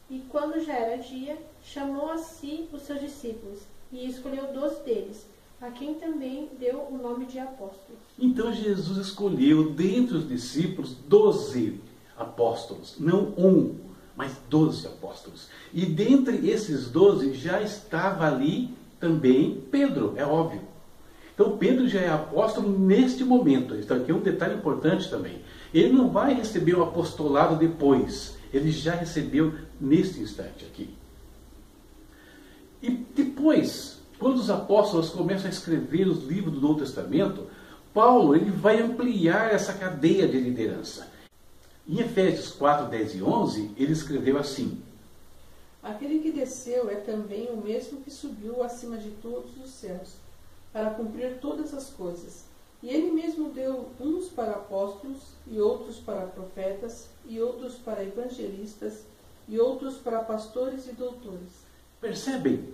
E 0.09 0.23
quando 0.29 0.59
já 0.65 0.73
era 0.73 0.97
dia, 0.97 1.37
chamou 1.63 2.11
a 2.11 2.17
si 2.17 2.67
os 2.73 2.81
seus 2.81 2.99
discípulos 2.99 3.59
e 3.91 4.07
escolheu 4.07 4.51
doze 4.51 4.81
deles, 4.83 5.25
a 5.61 5.69
quem 5.69 5.93
também 5.93 6.49
deu 6.59 6.87
o 6.89 6.97
nome 6.97 7.25
de 7.25 7.37
apóstolos. 7.37 7.99
Então 8.17 8.51
Jesus 8.51 8.97
escolheu 8.97 9.71
dentre 9.71 10.17
os 10.17 10.27
discípulos 10.27 10.95
doze 11.07 11.79
apóstolos, 12.17 12.95
não 12.99 13.33
um, 13.37 13.75
mas 14.19 14.33
doze 14.49 14.85
apóstolos. 14.85 15.47
E 15.73 15.85
dentre 15.85 16.49
esses 16.49 16.89
doze 16.89 17.33
já 17.33 17.61
estava 17.61 18.27
ali 18.27 18.75
também 18.99 19.63
Pedro, 19.71 20.11
é 20.17 20.25
óbvio. 20.25 20.59
Então 21.33 21.57
Pedro 21.57 21.87
já 21.87 22.01
é 22.01 22.09
apóstolo 22.09 22.77
neste 22.77 23.23
momento. 23.23 23.75
Então 23.75 23.95
aqui 23.95 24.11
é 24.11 24.13
um 24.13 24.19
detalhe 24.19 24.55
importante 24.55 25.09
também. 25.09 25.41
Ele 25.73 25.93
não 25.93 26.09
vai 26.09 26.33
receber 26.33 26.75
o 26.75 26.83
apostolado 26.83 27.55
depois. 27.55 28.35
Ele 28.53 28.71
já 28.71 28.93
recebeu 28.93 29.53
neste 29.79 30.19
instante 30.19 30.65
aqui. 30.65 30.93
E 32.83 32.89
depois, 32.89 34.01
quando 34.19 34.35
os 34.35 34.49
apóstolos 34.49 35.11
começam 35.11 35.45
a 35.45 35.49
escrever 35.49 36.09
os 36.09 36.25
livros 36.25 36.55
do 36.55 36.59
Novo 36.59 36.79
Testamento, 36.79 37.47
Paulo 37.93 38.35
ele 38.35 38.51
vai 38.51 38.81
ampliar 38.81 39.53
essa 39.53 39.71
cadeia 39.71 40.27
de 40.27 40.37
liderança. 40.37 41.07
Em 41.89 42.01
Efésios 42.01 42.51
4, 42.51 42.85
10 42.85 43.15
e 43.15 43.23
11, 43.23 43.71
ele 43.75 43.93
escreveu 43.93 44.37
assim: 44.37 44.79
Aquele 45.81 46.19
que 46.19 46.31
desceu 46.31 46.87
é 46.87 46.93
também 46.93 47.49
o 47.49 47.57
mesmo 47.57 48.01
que 48.01 48.11
subiu 48.11 48.61
acima 48.61 48.95
de 48.95 49.09
todos 49.09 49.57
os 49.57 49.71
céus, 49.71 50.11
para 50.71 50.91
cumprir 50.91 51.39
todas 51.41 51.73
as 51.73 51.89
coisas. 51.89 52.45
E 52.83 52.89
ele 52.89 53.11
mesmo 53.11 53.49
deu 53.49 53.89
uns 53.99 54.27
para 54.27 54.51
apóstolos, 54.51 55.17
e 55.47 55.59
outros 55.59 55.97
para 55.97 56.27
profetas, 56.27 57.07
e 57.25 57.41
outros 57.41 57.73
para 57.77 58.03
evangelistas, 58.03 59.05
e 59.47 59.59
outros 59.59 59.95
para 59.95 60.19
pastores 60.19 60.87
e 60.87 60.91
doutores. 60.91 61.65
Percebem? 61.99 62.71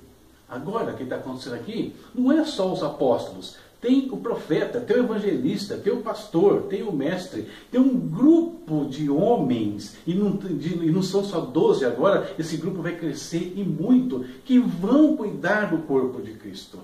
Agora, 0.49 0.91
o 0.91 0.97
que 0.97 1.03
está 1.03 1.15
acontecendo 1.15 1.55
aqui, 1.55 1.95
não 2.13 2.33
é 2.33 2.43
só 2.43 2.69
os 2.69 2.83
apóstolos, 2.83 3.55
tem 3.85 4.07
o 4.11 4.17
profeta, 4.17 4.81
tem 4.81 4.97
o 4.97 5.03
evangelista, 5.03 5.77
tem 5.77 5.93
o 5.93 6.01
pastor, 6.01 6.63
tem 6.63 6.81
o 6.81 6.91
mestre, 6.91 7.47
tem 7.69 7.79
um 7.79 7.95
grupo 7.95 8.85
de 8.85 9.11
homens, 9.11 9.95
e 10.07 10.15
não, 10.15 10.31
de, 10.31 10.87
e 10.87 10.91
não 10.91 11.03
são 11.03 11.23
só 11.23 11.39
12 11.39 11.85
agora, 11.85 12.33
esse 12.39 12.57
grupo 12.57 12.81
vai 12.81 12.95
crescer 12.95 13.53
e 13.55 13.63
muito, 13.63 14.25
que 14.43 14.57
vão 14.57 15.15
cuidar 15.15 15.69
do 15.69 15.83
corpo 15.83 16.19
de 16.19 16.33
Cristo. 16.33 16.79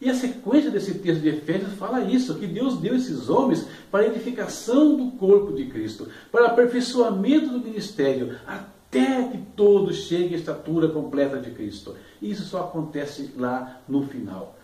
E 0.00 0.10
a 0.10 0.14
sequência 0.14 0.72
desse 0.72 0.94
texto 0.94 1.20
de 1.20 1.28
Efésios 1.28 1.74
fala 1.74 2.02
isso, 2.02 2.34
que 2.34 2.48
Deus 2.48 2.78
deu 2.78 2.96
esses 2.96 3.28
homens 3.28 3.68
para 3.88 4.00
a 4.00 4.08
edificação 4.08 4.96
do 4.96 5.12
corpo 5.18 5.52
de 5.52 5.66
Cristo, 5.66 6.08
para 6.32 6.46
aperfeiçoamento 6.46 7.46
do 7.46 7.60
ministério, 7.60 8.34
até 8.44 9.22
que 9.22 9.38
todos 9.54 9.98
cheguem 10.08 10.34
à 10.34 10.38
estatura 10.38 10.88
completa 10.88 11.38
de 11.38 11.52
Cristo. 11.52 11.94
Isso 12.20 12.42
só 12.42 12.62
acontece 12.62 13.30
lá 13.36 13.82
no 13.88 14.02
final. 14.02 14.56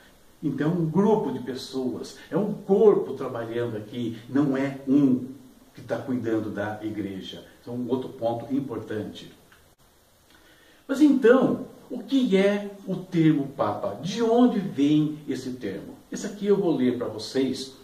Então, 0.43 0.71
um 0.71 0.87
grupo 0.87 1.33
de 1.33 1.41
pessoas, 1.41 2.19
é 2.31 2.37
um 2.37 2.53
corpo 2.53 3.15
trabalhando 3.15 3.77
aqui, 3.77 4.19
não 4.29 4.57
é 4.57 4.79
um 4.87 5.29
que 5.75 5.81
está 5.81 5.99
cuidando 5.99 6.51
da 6.51 6.79
igreja. 6.83 7.45
Então, 7.61 7.75
um 7.75 7.89
outro 7.89 8.09
ponto 8.11 8.55
importante. 8.55 9.33
Mas 10.87 11.01
então, 11.01 11.67
o 11.91 12.01
que 12.01 12.37
é 12.37 12.71
o 12.87 12.97
termo 12.97 13.49
Papa? 13.49 13.99
De 14.01 14.23
onde 14.23 14.59
vem 14.59 15.19
esse 15.29 15.53
termo? 15.53 15.97
Esse 16.11 16.27
aqui 16.27 16.47
eu 16.47 16.57
vou 16.57 16.77
ler 16.77 16.97
para 16.97 17.09
vocês. 17.09 17.75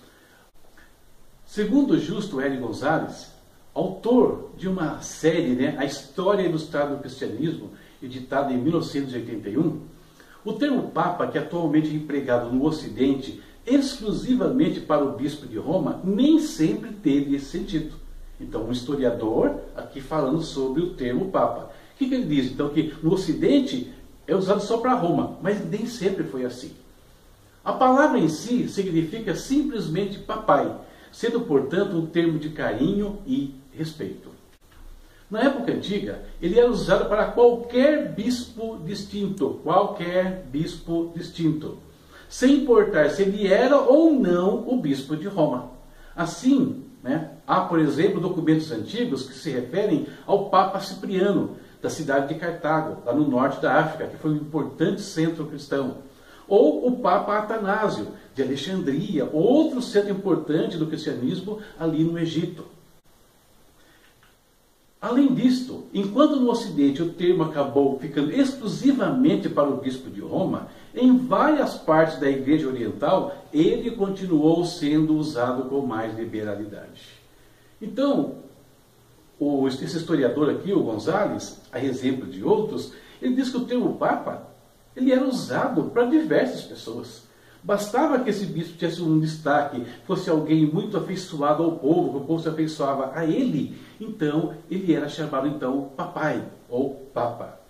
Segundo 1.44 1.98
Justo 1.98 2.40
L. 2.40 2.56
Gonzalez, 2.58 3.32
autor 3.74 4.52
de 4.56 4.68
uma 4.68 5.00
série, 5.02 5.54
né, 5.54 5.74
A 5.78 5.84
História 5.84 6.42
Ilustrada 6.42 6.94
do 6.94 7.00
Cristianismo, 7.00 7.70
editada 8.02 8.52
em 8.52 8.58
1981, 8.58 9.80
o 10.44 10.52
termo 10.52 10.90
Papa, 10.90 11.26
que 11.26 11.38
atualmente 11.38 11.90
é 11.90 11.94
empregado 11.94 12.50
no 12.50 12.64
Ocidente 12.64 13.40
exclusivamente 13.64 14.80
para 14.80 15.04
o 15.04 15.12
bispo 15.12 15.46
de 15.46 15.56
Roma, 15.56 16.00
nem 16.02 16.40
sempre 16.40 16.90
teve 16.90 17.36
esse 17.36 17.46
sentido. 17.46 17.94
Então, 18.40 18.64
um 18.64 18.72
historiador 18.72 19.60
aqui 19.76 20.00
falando 20.00 20.42
sobre 20.42 20.82
o 20.82 20.94
termo 20.94 21.30
Papa. 21.30 21.70
O 21.94 21.98
que, 21.98 22.08
que 22.08 22.14
ele 22.14 22.26
diz? 22.26 22.50
Então, 22.50 22.70
que 22.70 22.92
no 23.02 23.12
Ocidente 23.12 23.92
é 24.26 24.34
usado 24.34 24.60
só 24.60 24.78
para 24.78 24.94
Roma, 24.94 25.38
mas 25.40 25.64
nem 25.64 25.86
sempre 25.86 26.24
foi 26.24 26.44
assim. 26.44 26.72
A 27.64 27.72
palavra 27.72 28.18
em 28.18 28.28
si 28.28 28.68
significa 28.68 29.34
simplesmente 29.36 30.18
papai. 30.18 30.74
sendo, 31.12 31.42
portanto, 31.42 31.96
um 31.96 32.06
termo 32.06 32.38
de 32.38 32.48
carinho 32.48 33.18
e 33.26 33.54
respeito. 33.72 34.30
Na 35.32 35.44
época 35.44 35.72
antiga, 35.72 36.20
ele 36.42 36.58
era 36.58 36.70
usado 36.70 37.08
para 37.08 37.24
qualquer 37.24 38.12
bispo 38.12 38.78
distinto, 38.84 39.60
qualquer 39.64 40.44
bispo 40.52 41.10
distinto, 41.16 41.78
sem 42.28 42.56
importar 42.56 43.08
se 43.08 43.22
ele 43.22 43.46
era 43.46 43.78
ou 43.80 44.12
não 44.12 44.68
o 44.68 44.76
bispo 44.76 45.16
de 45.16 45.26
Roma. 45.28 45.70
Assim, 46.14 46.84
né, 47.02 47.30
há, 47.46 47.62
por 47.62 47.80
exemplo, 47.80 48.20
documentos 48.20 48.70
antigos 48.70 49.26
que 49.26 49.32
se 49.32 49.48
referem 49.48 50.06
ao 50.26 50.50
Papa 50.50 50.78
Cipriano, 50.80 51.56
da 51.80 51.88
cidade 51.88 52.28
de 52.28 52.38
Cartago, 52.38 53.02
lá 53.06 53.14
no 53.14 53.26
norte 53.26 53.58
da 53.58 53.72
África, 53.78 54.08
que 54.08 54.18
foi 54.18 54.32
um 54.32 54.36
importante 54.36 55.00
centro 55.00 55.46
cristão. 55.46 55.96
Ou 56.46 56.86
o 56.86 56.98
Papa 56.98 57.38
Atanásio, 57.38 58.08
de 58.34 58.42
Alexandria, 58.42 59.26
outro 59.32 59.80
centro 59.80 60.10
importante 60.10 60.76
do 60.76 60.88
cristianismo 60.88 61.58
ali 61.80 62.04
no 62.04 62.18
Egito. 62.18 62.66
Além 65.02 65.34
disto, 65.34 65.82
enquanto 65.92 66.36
no 66.36 66.48
Ocidente 66.48 67.02
o 67.02 67.12
termo 67.12 67.42
acabou 67.42 67.98
ficando 67.98 68.30
exclusivamente 68.30 69.48
para 69.48 69.68
o 69.68 69.78
bispo 69.78 70.08
de 70.08 70.20
Roma, 70.20 70.68
em 70.94 71.18
várias 71.18 71.74
partes 71.74 72.20
da 72.20 72.30
Igreja 72.30 72.68
Oriental 72.68 73.34
ele 73.52 73.90
continuou 73.90 74.64
sendo 74.64 75.16
usado 75.16 75.64
com 75.64 75.84
mais 75.84 76.16
liberalidade. 76.16 77.02
Então, 77.80 78.36
o, 79.40 79.66
esse 79.66 79.84
historiador 79.84 80.48
aqui, 80.48 80.72
o 80.72 80.84
Gonzales, 80.84 81.60
a 81.72 81.82
exemplo 81.82 82.24
de 82.24 82.44
outros, 82.44 82.92
ele 83.20 83.34
diz 83.34 83.50
que 83.50 83.56
o 83.56 83.64
termo 83.64 83.96
Papa 83.96 84.46
ele 84.94 85.10
era 85.10 85.26
usado 85.26 85.90
para 85.90 86.04
diversas 86.04 86.62
pessoas. 86.62 87.24
Bastava 87.62 88.18
que 88.18 88.30
esse 88.30 88.46
bispo 88.46 88.76
tivesse 88.76 89.00
um 89.02 89.20
destaque, 89.20 89.84
fosse 90.04 90.28
alguém 90.28 90.66
muito 90.66 90.96
afeiçoado 90.96 91.62
ao 91.62 91.72
povo, 91.72 92.10
que 92.10 92.16
o 92.16 92.26
povo 92.26 92.42
se 92.42 92.48
afeiçoava 92.48 93.12
a 93.14 93.24
ele, 93.24 93.78
então 94.00 94.54
ele 94.68 94.92
era 94.92 95.08
chamado 95.08 95.46
então 95.46 95.92
papai 95.96 96.42
ou 96.68 97.08
papa. 97.14 97.60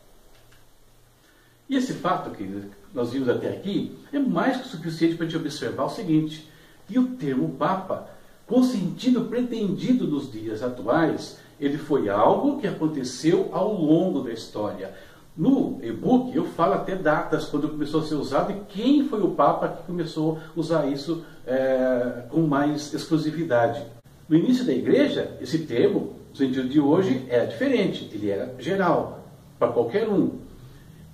E 1.69 1.77
esse 1.77 1.93
fato 1.93 2.31
que 2.31 2.71
nós 2.95 3.13
vimos 3.13 3.29
até 3.29 3.51
aqui 3.51 3.95
é 4.13 4.19
mais 4.19 4.59
que 4.59 4.69
suficiente 4.69 5.15
para 5.15 5.27
a 5.27 5.29
gente 5.29 5.39
observar 5.39 5.85
o 5.85 5.91
seguinte, 5.91 6.49
que 6.89 6.99
o 6.99 7.09
termo 7.17 7.51
papa, 7.51 8.09
com 8.47 8.63
sentido 8.63 9.27
pretendido 9.27 10.07
nos 10.07 10.31
dias 10.33 10.63
atuais, 10.63 11.39
ele 11.61 11.79
foi 11.79 12.09
algo 12.09 12.61
que 12.61 12.67
aconteceu 12.67 13.51
ao 13.53 13.73
longo 13.73 14.21
da 14.21 14.33
história. 14.33 14.95
No 15.37 15.79
e-book 15.83 16.37
eu 16.37 16.45
falo 16.45 16.75
até 16.75 16.95
datas 16.95 17.47
quando 17.47 17.69
começou 17.69 18.03
a 18.03 18.05
ser 18.05 18.17
usado 18.17 18.53
e 18.53 18.61
quem 18.69 19.09
foi 19.09 19.23
o 19.23 19.31
Papa 19.31 19.69
que 19.69 19.83
começou 19.85 20.39
a 20.39 20.61
usar 20.61 20.87
isso 20.87 21.25
é, 21.47 22.25
com 22.29 22.43
mais 22.43 22.93
exclusividade. 22.93 23.83
No 24.29 24.37
início 24.37 24.65
da 24.65 24.73
igreja, 24.73 25.37
esse 25.41 25.61
termo, 25.61 26.15
no 26.31 26.37
sentido 26.37 26.69
de 26.69 26.79
hoje, 26.79 27.25
era 27.29 27.47
diferente, 27.47 28.11
ele 28.13 28.31
era 28.31 28.55
geral, 28.59 29.27
para 29.59 29.73
qualquer 29.73 30.09
um. 30.09 30.39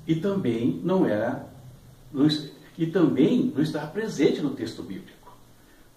E 0.06 0.16
também 0.16 0.80
não 0.82 1.06
era, 1.06 1.46
e 2.76 2.86
também 2.86 3.52
não 3.54 3.62
estava 3.62 3.86
presente 3.86 4.40
no 4.40 4.50
texto 4.50 4.82
bíblico. 4.82 5.36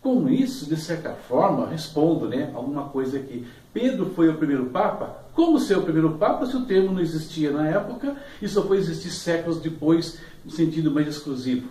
Com 0.01 0.28
isso, 0.28 0.68
de 0.68 0.75
certa 0.75 1.13
forma, 1.13 1.68
respondo 1.68 2.28
né, 2.28 2.51
alguma 2.54 2.90
coisa 2.90 3.18
aqui. 3.18 3.46
Pedro 3.74 4.12
foi 4.13 4.30
o 4.30 4.38
primeiro 4.38 4.66
Papa? 4.66 5.24
Como 5.34 5.60
ser 5.60 5.78
o 5.78 5.84
primeiro 5.84 6.18
Papa 6.18 6.46
se 6.46 6.56
o 6.58 6.66
termo 6.66 6.92
não 6.92 7.00
existia 7.00 7.51
na 7.51 7.68
época 7.68 8.18
e 8.42 8.48
só 8.48 8.63
foi 8.63 8.78
existir 8.78 9.12
séculos 9.12 9.60
depois, 9.62 10.20
no 10.44 10.51
sentido 10.51 10.92
mais 10.92 11.08
exclusivo? 11.08 11.69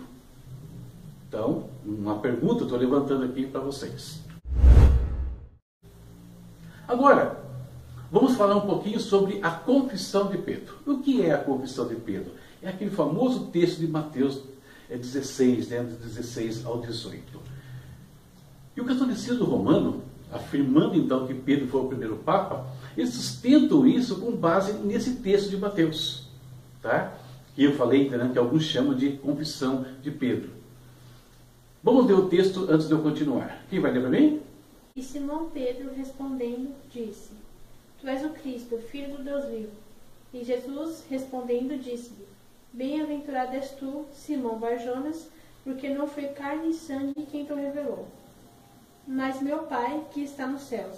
Então, 1.27 1.69
uma 1.85 2.19
pergunta 2.19 2.63
estou 2.63 2.77
levantando 2.77 3.23
aqui 3.23 3.45
para 3.45 3.61
vocês. 3.61 4.19
Agora, 6.87 7.39
vamos 8.11 8.35
falar 8.35 8.55
um 8.55 8.67
pouquinho 8.67 8.99
sobre 8.99 9.39
a 9.41 9.51
confissão 9.51 10.27
de 10.27 10.37
Pedro. 10.39 10.75
O 10.85 10.97
que 10.97 11.21
é 11.21 11.33
a 11.33 11.37
confissão 11.37 11.87
de 11.87 11.95
Pedro? 11.95 12.31
É 12.61 12.69
aquele 12.69 12.91
famoso 12.91 13.45
texto 13.45 13.79
de 13.79 13.87
Mateus 13.87 14.41
16, 14.89 15.69
né, 15.69 15.83
16 15.83 16.65
ao 16.65 16.81
18. 16.81 17.39
E 18.75 18.81
o 18.81 18.85
catolicismo 18.85 19.45
romano, 19.45 20.01
afirmando 20.31 20.95
então 20.95 21.27
que 21.27 21.33
Pedro 21.33 21.67
foi 21.67 21.81
o 21.81 21.87
primeiro 21.87 22.17
Papa, 22.17 22.65
eles 22.97 23.13
sustentam 23.13 23.85
isso 23.85 24.19
com 24.19 24.31
base 24.31 24.73
nesse 24.73 25.15
texto 25.15 25.49
de 25.49 25.57
Mateus, 25.57 26.27
tá? 26.81 27.13
que 27.55 27.63
eu 27.63 27.75
falei 27.75 28.09
né, 28.09 28.29
que 28.31 28.39
alguns 28.39 28.63
chamam 28.63 28.93
de 28.93 29.11
confissão 29.17 29.85
de 30.01 30.11
Pedro. 30.11 30.51
Vamos 31.83 32.05
ler 32.05 32.13
o 32.13 32.29
texto 32.29 32.67
antes 32.69 32.87
de 32.87 32.93
eu 32.93 33.01
continuar. 33.01 33.63
Quem 33.69 33.79
vai 33.79 33.91
ler 33.91 34.01
para 34.01 34.09
mim? 34.09 34.41
E 34.95 35.01
Simão 35.01 35.49
Pedro 35.49 35.93
respondendo 35.95 36.73
disse: 36.93 37.31
Tu 37.99 38.07
és 38.07 38.23
o 38.23 38.29
Cristo, 38.29 38.77
filho 38.77 39.17
do 39.17 39.23
Deus 39.23 39.45
vivo. 39.45 39.71
E 40.33 40.43
Jesus 40.43 41.03
respondendo 41.09 41.81
disse-lhe: 41.81 42.27
Bem-aventurado 42.71 43.53
és 43.53 43.71
tu, 43.71 44.05
Simão 44.13 44.59
Barjonas, 44.59 45.27
porque 45.63 45.89
não 45.89 46.07
foi 46.07 46.25
carne 46.27 46.69
e 46.69 46.73
sangue 46.73 47.27
quem 47.31 47.45
te 47.45 47.53
revelou, 47.53 48.07
mas 49.11 49.41
meu 49.41 49.63
Pai 49.63 50.05
que 50.11 50.23
está 50.23 50.47
nos 50.47 50.61
céus. 50.61 50.97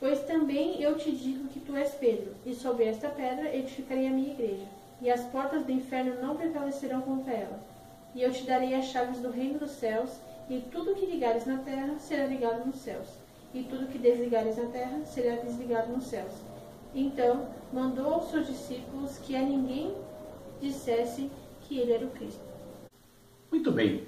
Pois 0.00 0.20
também 0.24 0.82
eu 0.82 0.96
te 0.96 1.12
digo 1.12 1.46
que 1.48 1.60
tu 1.60 1.76
és 1.76 1.94
Pedro, 1.94 2.34
e 2.44 2.52
sobre 2.52 2.86
esta 2.86 3.08
pedra 3.08 3.54
edificarei 3.54 4.08
a 4.08 4.10
minha 4.10 4.32
igreja, 4.32 4.66
e 5.00 5.08
as 5.08 5.20
portas 5.26 5.64
do 5.64 5.70
inferno 5.70 6.20
não 6.20 6.36
prevalecerão 6.36 7.00
contra 7.02 7.32
ela. 7.32 7.60
E 8.16 8.22
eu 8.22 8.32
te 8.32 8.42
darei 8.42 8.74
as 8.74 8.86
chaves 8.86 9.20
do 9.20 9.30
reino 9.30 9.60
dos 9.60 9.70
céus, 9.70 10.10
e 10.50 10.58
tudo 10.72 10.96
que 10.96 11.06
ligares 11.06 11.46
na 11.46 11.58
terra 11.58 11.94
será 12.00 12.26
ligado 12.26 12.66
nos 12.66 12.80
céus, 12.80 13.06
e 13.54 13.62
tudo 13.62 13.86
que 13.86 13.98
desligares 13.98 14.56
na 14.56 14.66
terra 14.66 15.04
será 15.04 15.36
desligado 15.36 15.92
nos 15.92 16.08
céus. 16.08 16.32
Então 16.92 17.48
mandou 17.72 18.12
aos 18.14 18.28
seus 18.28 18.48
discípulos 18.48 19.18
que 19.18 19.36
a 19.36 19.42
ninguém 19.42 19.94
dissesse 20.60 21.30
que 21.60 21.78
ele 21.78 21.92
era 21.92 22.06
o 22.06 22.10
Cristo. 22.10 22.40
Muito 23.52 23.70
bem. 23.70 24.04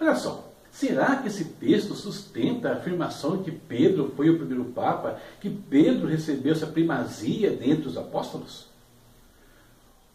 Olha 0.00 0.14
só, 0.14 0.47
Será 0.78 1.16
que 1.16 1.26
esse 1.26 1.44
texto 1.44 1.92
sustenta 1.96 2.68
a 2.68 2.74
afirmação 2.74 3.38
de 3.38 3.50
que 3.50 3.50
Pedro 3.50 4.12
foi 4.14 4.30
o 4.30 4.38
primeiro 4.38 4.66
Papa, 4.66 5.18
que 5.40 5.50
Pedro 5.50 6.06
recebeu 6.06 6.52
essa 6.52 6.68
primazia 6.68 7.50
dentre 7.50 7.88
os 7.88 7.98
apóstolos? 7.98 8.68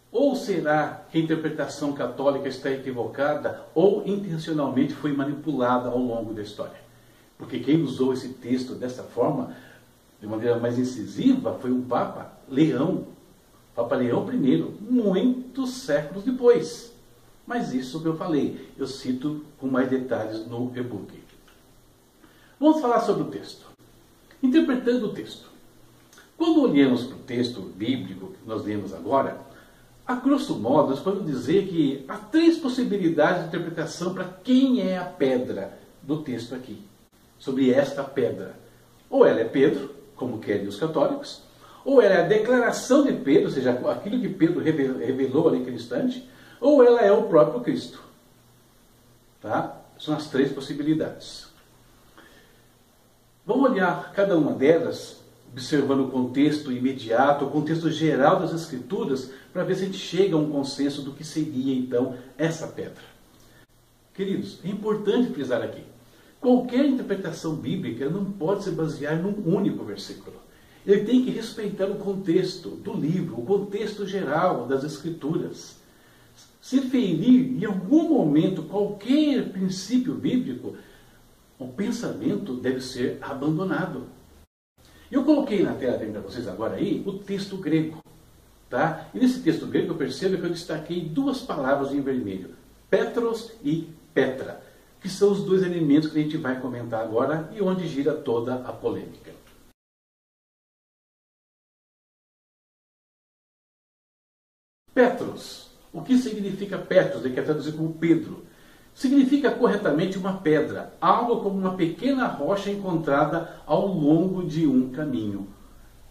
Ou 0.10 0.38
será 0.38 1.04
que 1.12 1.18
a 1.18 1.22
interpretação 1.22 1.92
católica 1.92 2.48
está 2.48 2.72
equivocada 2.72 3.66
ou 3.76 4.08
intencionalmente 4.08 4.94
foi 4.94 5.12
manipulada 5.12 5.90
ao 5.90 5.98
longo 5.98 6.34
da 6.34 6.42
história? 6.42 6.80
Porque 7.38 7.60
quem 7.60 7.82
usou 7.82 8.14
esse 8.14 8.30
texto 8.30 8.74
dessa 8.74 9.04
forma, 9.04 9.54
de 10.22 10.28
maneira 10.28 10.58
mais 10.60 10.80
incisiva, 10.80 11.60
foi 11.60 11.72
o 11.72 11.82
Papa 11.82 12.32
Leão, 12.48 13.08
Papa 13.76 13.98
Leão 13.98 14.26
I, 14.32 14.64
muitos 14.80 15.72
séculos 15.72 16.24
depois. 16.24 16.93
Mas 17.46 17.74
isso 17.74 18.02
eu 18.06 18.16
falei, 18.16 18.70
eu 18.78 18.88
cito 18.88 19.44
com 19.58 19.68
mais 19.68 19.90
detalhes 19.90 20.46
no 20.48 20.72
e-book. 20.76 21.22
Vamos 22.60 22.82
falar 22.82 23.02
sobre 23.02 23.24
o 23.24 23.28
texto. 23.28 23.66
Interpretando 24.42 25.08
o 25.08 25.14
texto. 25.14 25.50
Quando 26.38 26.62
olhamos 26.62 27.04
para 27.04 27.16
o 27.16 27.20
texto 27.20 27.62
bíblico 27.62 28.28
que 28.28 28.48
nós 28.48 28.64
lemos 28.64 28.94
agora, 28.94 29.38
a 30.06 30.16
grosso 30.16 30.56
modo, 30.56 30.90
nós 30.90 31.00
podemos 31.00 31.28
dizer 31.28 31.68
que 31.68 32.04
há 32.08 32.18
três 32.18 32.58
possibilidades 32.58 33.44
de 33.44 33.48
interpretação 33.48 34.14
para 34.14 34.26
quem 34.44 34.82
é 34.82 34.98
a 34.98 35.06
pedra 35.06 35.78
do 36.02 36.22
texto 36.22 36.56
aqui. 36.56 36.82
Sobre 37.40 37.72
esta 37.72 38.04
pedra. 38.04 38.56
Ou 39.10 39.26
ela 39.26 39.42
é 39.42 39.46
Pedro, 39.46 39.92
como 40.16 40.40
querem 40.40 40.68
os 40.68 40.78
católicos, 40.78 41.44
ou 41.86 42.02
ela 42.02 42.16
é 42.16 42.22
a 42.24 42.28
declaração 42.28 43.04
de 43.04 43.14
Pedro, 43.14 43.46
ou 43.46 43.52
seja, 43.52 43.72
aquilo 43.72 44.20
que 44.20 44.30
Pedro 44.30 44.60
revelou 44.60 45.50
ali 45.50 45.60
naquele 45.60 45.76
instante, 45.76 46.28
ou 46.64 46.82
ela 46.82 47.02
é 47.02 47.12
o 47.12 47.24
próprio 47.24 47.60
Cristo. 47.60 48.02
Tá? 49.42 49.82
São 50.00 50.16
as 50.16 50.28
três 50.30 50.50
possibilidades. 50.50 51.48
Vamos 53.46 53.70
olhar 53.70 54.14
cada 54.14 54.38
uma 54.38 54.54
delas, 54.54 55.18
observando 55.52 56.06
o 56.06 56.10
contexto 56.10 56.72
imediato, 56.72 57.44
o 57.44 57.52
contexto 57.52 57.92
geral 57.92 58.40
das 58.40 58.54
Escrituras, 58.54 59.30
para 59.52 59.66
ver 59.66 59.76
se 59.76 59.84
a 59.84 59.86
gente 59.88 59.98
chega 59.98 60.36
a 60.36 60.40
um 60.40 60.50
consenso 60.50 61.02
do 61.02 61.12
que 61.12 61.26
seria 61.26 61.76
então 61.76 62.16
essa 62.38 62.66
pedra. 62.68 63.04
Queridos, 64.14 64.60
é 64.64 64.70
importante 64.70 65.34
frisar 65.34 65.62
aqui: 65.62 65.84
qualquer 66.40 66.86
interpretação 66.86 67.56
bíblica 67.56 68.10
não 68.10 68.24
pode 68.24 68.64
se 68.64 68.72
basear 68.72 69.22
num 69.22 69.54
único 69.54 69.84
versículo. 69.84 70.38
Ele 70.88 71.04
tem 71.04 71.26
que 71.26 71.32
respeitar 71.32 71.88
o 71.88 71.96
contexto 71.96 72.70
do 72.70 72.94
livro, 72.94 73.38
o 73.38 73.46
contexto 73.46 74.08
geral 74.08 74.66
das 74.66 74.86
Escrituras. 74.86 75.83
Se 76.64 76.80
ferir 76.80 77.62
em 77.62 77.66
algum 77.66 78.08
momento 78.08 78.64
qualquer 78.64 79.52
princípio 79.52 80.16
bíblico, 80.16 80.78
o 81.60 81.68
pensamento 81.68 82.56
deve 82.56 82.80
ser 82.80 83.18
abandonado. 83.22 84.08
Eu 85.12 85.26
coloquei 85.26 85.62
na 85.62 85.74
tela 85.74 86.00
para 86.00 86.22
vocês 86.22 86.48
agora 86.48 86.76
aí 86.76 87.04
o 87.06 87.20
texto 87.20 87.58
grego. 87.58 88.02
Tá? 88.70 89.10
E 89.14 89.20
nesse 89.20 89.42
texto 89.42 89.68
grego 89.68 89.92
eu 89.92 89.98
percebo 89.98 90.38
que 90.38 90.46
eu 90.46 90.52
destaquei 90.52 91.02
duas 91.02 91.42
palavras 91.42 91.92
em 91.92 92.00
vermelho: 92.00 92.56
Petros 92.90 93.52
e 93.62 93.90
Petra, 94.14 94.64
que 95.02 95.10
são 95.10 95.34
os 95.34 95.44
dois 95.44 95.64
elementos 95.64 96.14
que 96.14 96.18
a 96.18 96.22
gente 96.22 96.38
vai 96.38 96.62
comentar 96.62 97.04
agora 97.04 97.52
e 97.54 97.62
onde 97.62 97.86
gira 97.90 98.14
toda 98.14 98.64
a 98.64 98.72
polêmica. 98.72 99.34
Petros. 104.94 105.73
O 105.94 106.02
que 106.02 106.18
significa 106.18 106.78
Petros? 106.78 107.24
Ele 107.24 107.36
quer 107.36 107.46
traduzir 107.46 107.74
como 107.74 107.94
Pedro. 107.94 108.44
Significa 108.96 109.52
corretamente 109.52 110.18
uma 110.18 110.34
pedra, 110.34 110.94
algo 111.00 111.42
como 111.42 111.58
uma 111.58 111.76
pequena 111.76 112.28
rocha 112.28 112.70
encontrada 112.72 113.50
ao 113.66 113.88
longo 113.88 114.44
de 114.44 114.68
um 114.68 114.90
caminho. 114.90 115.48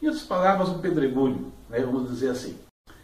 Em 0.01 0.07
outras 0.07 0.25
palavras, 0.25 0.69
um 0.69 0.79
pedregulho, 0.79 1.53
né, 1.69 1.81
vamos 1.81 2.09
dizer 2.09 2.31
assim. 2.31 2.57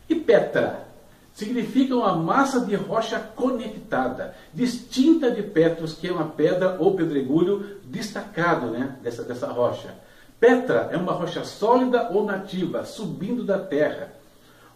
E 0.09 0.14
Petra 0.17 0.88
significa 1.33 1.95
uma 1.95 2.17
massa 2.17 2.61
de 2.61 2.75
rocha 2.75 3.21
conectada, 3.21 4.35
distinta 4.53 5.31
de 5.31 5.43
Petros, 5.43 5.95
que 5.95 6.09
é 6.09 6.12
uma 6.12 6.27
pedra 6.27 6.77
ou 6.81 6.97
pedregulho 6.97 7.79
destacado 7.85 8.67
né, 8.69 8.97
dessa, 9.01 9.23
dessa 9.23 9.47
rocha. 9.47 9.95
Petra 10.41 10.88
é 10.93 10.97
uma 10.97 11.12
rocha 11.12 11.45
sólida 11.45 12.11
ou 12.11 12.25
nativa, 12.25 12.85
subindo 12.85 13.45
da 13.45 13.59
terra. 13.59 14.12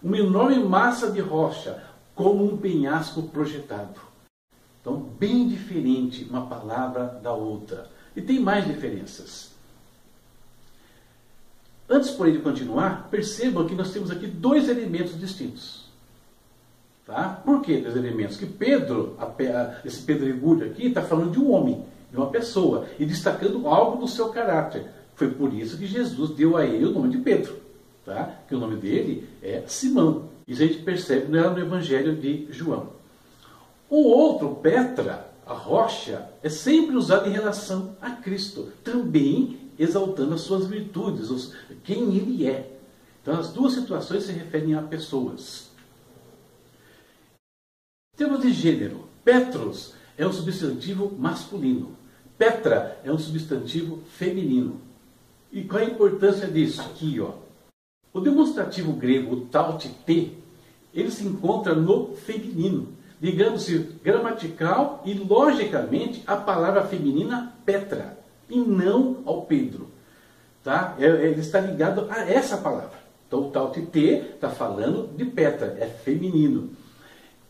Uma 0.01 0.19
enorme 0.19 0.61
massa 0.61 1.11
de 1.11 1.21
rocha, 1.21 1.83
como 2.15 2.45
um 2.45 2.57
penhasco 2.57 3.23
projetado. 3.23 4.01
Então, 4.81 4.97
bem 4.97 5.49
diferente 5.49 6.27
uma 6.29 6.47
palavra 6.47 7.21
da 7.23 7.33
outra. 7.33 7.89
E 8.17 8.21
tem 8.21 8.41
mais 8.41 8.67
diferenças. 8.67 9.53
Antes, 11.89 12.11
porém, 12.11 12.33
de 12.33 12.41
continuar, 12.41 13.09
percebam 13.11 13.67
que 13.67 13.75
nós 13.75 13.93
temos 13.93 14.11
aqui 14.11 14.27
dois 14.27 14.69
elementos 14.69 15.19
distintos. 15.19 15.85
Tá? 17.07 17.41
Por 17.45 17.61
que 17.63 17.79
dois 17.79 17.97
elementos? 17.97 18.37
Que 18.37 18.47
Pedro, 18.47 19.17
esse 19.85 20.03
pedregulho 20.03 20.67
aqui, 20.67 20.87
está 20.87 21.03
falando 21.03 21.33
de 21.33 21.39
um 21.39 21.53
homem, 21.53 21.85
de 22.11 22.17
uma 22.17 22.31
pessoa, 22.31 22.87
e 22.99 23.05
destacando 23.05 23.69
algo 23.69 23.99
do 23.99 24.09
seu 24.09 24.31
caráter. 24.31 24.87
Foi 25.15 25.31
por 25.31 25.53
isso 25.53 25.79
que 25.79 25.87
Jesus 25.87 26.31
deu 26.31 26.57
a 26.57 26.65
ele 26.65 26.87
o 26.87 26.93
nome 26.93 27.11
de 27.11 27.19
Pedro. 27.19 27.57
Tá? 28.05 28.37
Que 28.49 28.55
o 28.55 28.59
nome 28.59 28.77
dele 28.77 29.29
é 29.43 29.63
Simão. 29.67 30.32
Isso 30.47 30.63
a 30.63 30.67
gente 30.67 30.83
percebe 30.83 31.31
no 31.31 31.59
Evangelho 31.59 32.17
de 32.17 32.49
João. 32.51 32.93
O 33.89 34.09
outro, 34.09 34.57
Petra, 34.57 35.33
a 35.47 35.53
rocha, 35.53 36.29
é 36.43 36.49
sempre 36.49 36.97
usado 36.97 37.29
em 37.29 37.33
relação 37.33 37.97
a 38.01 38.11
Cristo, 38.11 38.73
também 38.83 39.61
exaltando 39.79 40.35
as 40.35 40.41
suas 40.41 40.67
virtudes, 40.67 41.53
quem 41.85 42.17
ele 42.17 42.47
é. 42.47 42.71
Então, 43.21 43.39
as 43.39 43.53
duas 43.53 43.75
situações 43.75 44.25
se 44.25 44.33
referem 44.33 44.75
a 44.75 44.83
pessoas. 44.83 45.71
Em 48.15 48.19
termos 48.19 48.43
de 48.43 48.53
gênero, 48.53 49.09
Petros 49.25 49.95
é 50.17 50.27
um 50.27 50.33
substantivo 50.33 51.13
masculino, 51.17 51.97
Petra 52.37 53.01
é 53.05 53.13
um 53.13 53.19
substantivo 53.19 54.03
feminino. 54.19 54.81
E 55.53 55.63
qual 55.63 55.83
a 55.83 55.87
importância 55.87 56.49
disso? 56.49 56.81
Aqui, 56.81 57.21
ó. 57.21 57.35
O 58.13 58.21
demonstrativo 58.21 58.93
grego, 58.93 59.35
o 59.35 59.41
tautite, 59.47 60.37
ele 60.93 61.11
se 61.11 61.25
encontra 61.25 61.75
no 61.75 62.15
feminino. 62.15 62.89
Digamos-se 63.21 63.79
gramatical 64.03 65.03
e 65.07 65.15
logicamente 65.15 66.23
a 66.27 66.37
palavra 66.37 66.85
feminina 66.85 67.55
Petra 67.65 68.19
e 68.51 68.59
não 68.59 69.19
ao 69.25 69.43
Pedro. 69.43 69.89
Tá? 70.63 70.95
É, 70.99 71.07
ele 71.07 71.41
está 71.41 71.61
ligado 71.61 72.07
a 72.11 72.21
essa 72.21 72.59
palavra. 72.59 73.01
Então 73.27 73.49
o 73.49 73.51
tautite 73.51 73.99
está 73.99 74.51
falando 74.51 75.09
de 75.17 75.25
Petra, 75.25 75.77
é 75.81 75.87
feminino. 75.87 76.71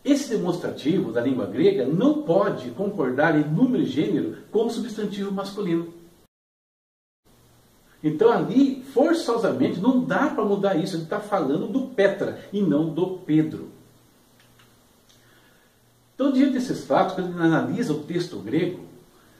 Esse 0.03 0.29
demonstrativo 0.29 1.11
da 1.11 1.21
língua 1.21 1.45
grega 1.45 1.85
não 1.85 2.23
pode 2.23 2.71
concordar 2.71 3.37
em 3.37 3.43
número 3.43 3.83
e 3.83 3.85
gênero 3.85 4.37
com 4.51 4.65
o 4.65 4.69
substantivo 4.69 5.31
masculino. 5.31 5.93
Então 8.03 8.31
ali, 8.31 8.83
forçosamente, 8.93 9.79
não 9.79 10.03
dá 10.03 10.27
para 10.27 10.43
mudar 10.43 10.75
isso. 10.75 10.95
Ele 10.95 11.03
está 11.03 11.19
falando 11.19 11.67
do 11.67 11.87
Petra 11.87 12.39
e 12.51 12.61
não 12.61 12.89
do 12.89 13.19
Pedro. 13.19 13.69
Então, 16.13 16.31
diante 16.31 16.53
desses 16.53 16.83
fatos, 16.83 17.15
quando 17.15 17.31
ele 17.31 17.43
analisa 17.43 17.93
o 17.93 18.03
texto 18.03 18.37
grego, 18.37 18.81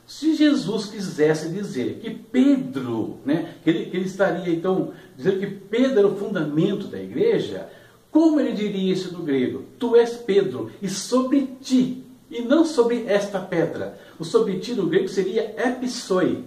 se 0.08 0.36
Jesus 0.36 0.88
quisesse 0.88 1.49
dizer 1.49 1.99
que 1.99 2.10
Pedro, 2.10 3.19
né, 3.26 3.56
que, 3.63 3.69
ele, 3.69 3.86
que 3.86 3.97
ele 3.97 4.06
estaria 4.06 4.54
então 4.54 4.91
dizendo 5.15 5.39
que 5.39 5.47
Pedro 5.47 5.99
era 5.99 6.08
o 6.08 6.15
fundamento 6.15 6.88
da 6.88 7.02
igreja, 7.02 7.69
como 8.12 8.39
ele 8.39 8.52
diria 8.52 8.93
isso 8.93 9.13
no 9.13 9.23
grego? 9.23 9.63
Tu 9.80 9.95
és 9.95 10.15
Pedro, 10.17 10.71
e 10.82 10.89
sobre 10.89 11.47
ti, 11.62 12.04
e 12.30 12.41
não 12.41 12.65
sobre 12.65 13.06
esta 13.08 13.39
pedra. 13.39 13.97
O 14.19 14.26
sobre 14.26 14.60
ti 14.60 14.73
no 14.73 14.88
grego 14.88 15.08
seria 15.08 15.56
epissoi, 15.58 16.43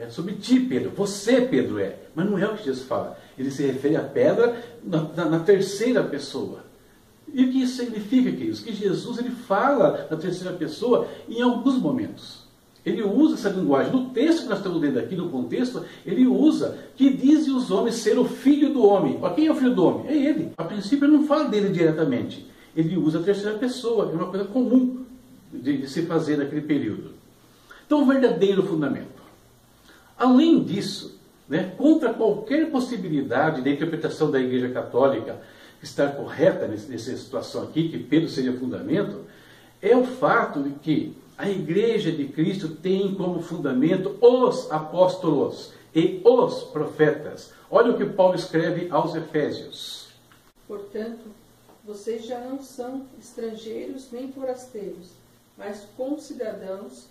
é 0.00 0.08
sobre 0.08 0.34
ti, 0.34 0.58
Pedro. 0.60 0.90
Você, 0.96 1.42
Pedro, 1.42 1.78
é. 1.78 1.96
Mas 2.14 2.28
não 2.28 2.38
é 2.38 2.46
o 2.46 2.56
que 2.56 2.64
Jesus 2.64 2.86
fala. 2.86 3.18
Ele 3.38 3.50
se 3.50 3.64
refere 3.66 3.96
à 3.96 4.02
pedra 4.02 4.62
na, 4.82 5.02
na, 5.02 5.24
na 5.26 5.38
terceira 5.40 6.02
pessoa. 6.02 6.64
E 7.32 7.44
o 7.44 7.52
que 7.52 7.62
isso 7.62 7.76
significa, 7.76 8.30
queridos? 8.32 8.60
Que 8.60 8.72
Jesus 8.72 9.18
ele 9.18 9.30
fala 9.30 10.08
na 10.10 10.16
terceira 10.16 10.56
pessoa 10.56 11.06
em 11.28 11.42
alguns 11.42 11.78
momentos. 11.78 12.40
Ele 12.84 13.02
usa 13.02 13.34
essa 13.34 13.50
linguagem. 13.50 13.92
No 13.92 14.10
texto 14.10 14.44
que 14.44 14.48
nós 14.48 14.58
estamos 14.58 14.80
lendo 14.80 14.98
aqui, 14.98 15.14
no 15.14 15.28
contexto, 15.28 15.84
ele 16.04 16.26
usa 16.26 16.78
que 16.96 17.12
dizem 17.12 17.54
os 17.54 17.70
homens 17.70 17.96
ser 17.96 18.18
o 18.18 18.24
filho 18.24 18.72
do 18.72 18.82
homem. 18.82 19.20
Quem 19.34 19.46
é 19.46 19.52
o 19.52 19.54
filho 19.54 19.74
do 19.74 19.84
homem? 19.84 20.06
É 20.08 20.16
ele. 20.16 20.52
A 20.56 20.64
princípio, 20.64 21.04
ele 21.04 21.18
não 21.18 21.26
fala 21.26 21.44
dele 21.44 21.68
diretamente. 21.68 22.46
Ele 22.74 22.96
usa 22.96 23.18
a 23.18 23.22
terceira 23.22 23.58
pessoa. 23.58 24.10
É 24.10 24.14
uma 24.14 24.26
coisa 24.26 24.46
comum 24.46 25.04
de, 25.52 25.78
de 25.78 25.88
se 25.88 26.02
fazer 26.02 26.38
naquele 26.38 26.62
período. 26.62 27.10
Então, 27.84 28.02
o 28.02 28.06
verdadeiro 28.06 28.62
fundamento. 28.62 29.09
Além 30.20 30.62
disso, 30.62 31.18
né, 31.48 31.72
contra 31.78 32.12
qualquer 32.12 32.70
possibilidade 32.70 33.62
da 33.62 33.70
interpretação 33.70 34.30
da 34.30 34.38
Igreja 34.38 34.68
Católica 34.68 35.40
estar 35.82 36.08
correta 36.08 36.68
nessa 36.68 37.16
situação 37.16 37.62
aqui, 37.62 37.88
que 37.88 37.98
Pedro 37.98 38.28
seria 38.28 38.52
fundamento, 38.52 39.24
é 39.80 39.96
o 39.96 40.04
fato 40.04 40.62
de 40.62 40.72
que 40.72 41.16
a 41.38 41.48
Igreja 41.48 42.12
de 42.12 42.26
Cristo 42.26 42.68
tem 42.68 43.14
como 43.14 43.40
fundamento 43.40 44.14
os 44.20 44.70
apóstolos 44.70 45.72
e 45.94 46.20
os 46.22 46.64
profetas. 46.64 47.54
Olha 47.70 47.92
o 47.92 47.96
que 47.96 48.04
Paulo 48.04 48.34
escreve 48.34 48.88
aos 48.90 49.14
Efésios. 49.14 50.10
Portanto, 50.68 51.30
vocês 51.82 52.26
já 52.26 52.38
não 52.40 52.62
são 52.62 53.06
estrangeiros 53.18 54.08
nem 54.12 54.30
forasteiros, 54.30 55.12
mas 55.56 55.86
concidadãos 55.96 57.06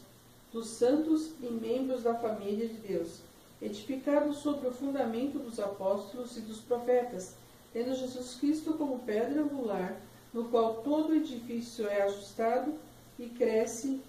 dos 0.51 0.67
santos 0.69 1.31
e 1.41 1.47
membros 1.47 2.03
da 2.03 2.15
família 2.15 2.67
de 2.67 2.75
Deus, 2.75 3.19
edificados 3.61 4.37
sobre 4.37 4.67
o 4.67 4.73
fundamento 4.73 5.37
dos 5.37 5.59
apóstolos 5.59 6.37
e 6.37 6.41
dos 6.41 6.59
profetas, 6.61 7.35
tendo 7.71 7.95
Jesus 7.95 8.35
Cristo 8.35 8.73
como 8.73 8.99
pedra 8.99 9.41
angular, 9.41 9.95
no 10.33 10.45
qual 10.45 10.75
todo 10.77 11.15
edifício 11.15 11.87
é 11.87 12.03
ajustado 12.03 12.73
e 13.17 13.27
cresce 13.27 14.01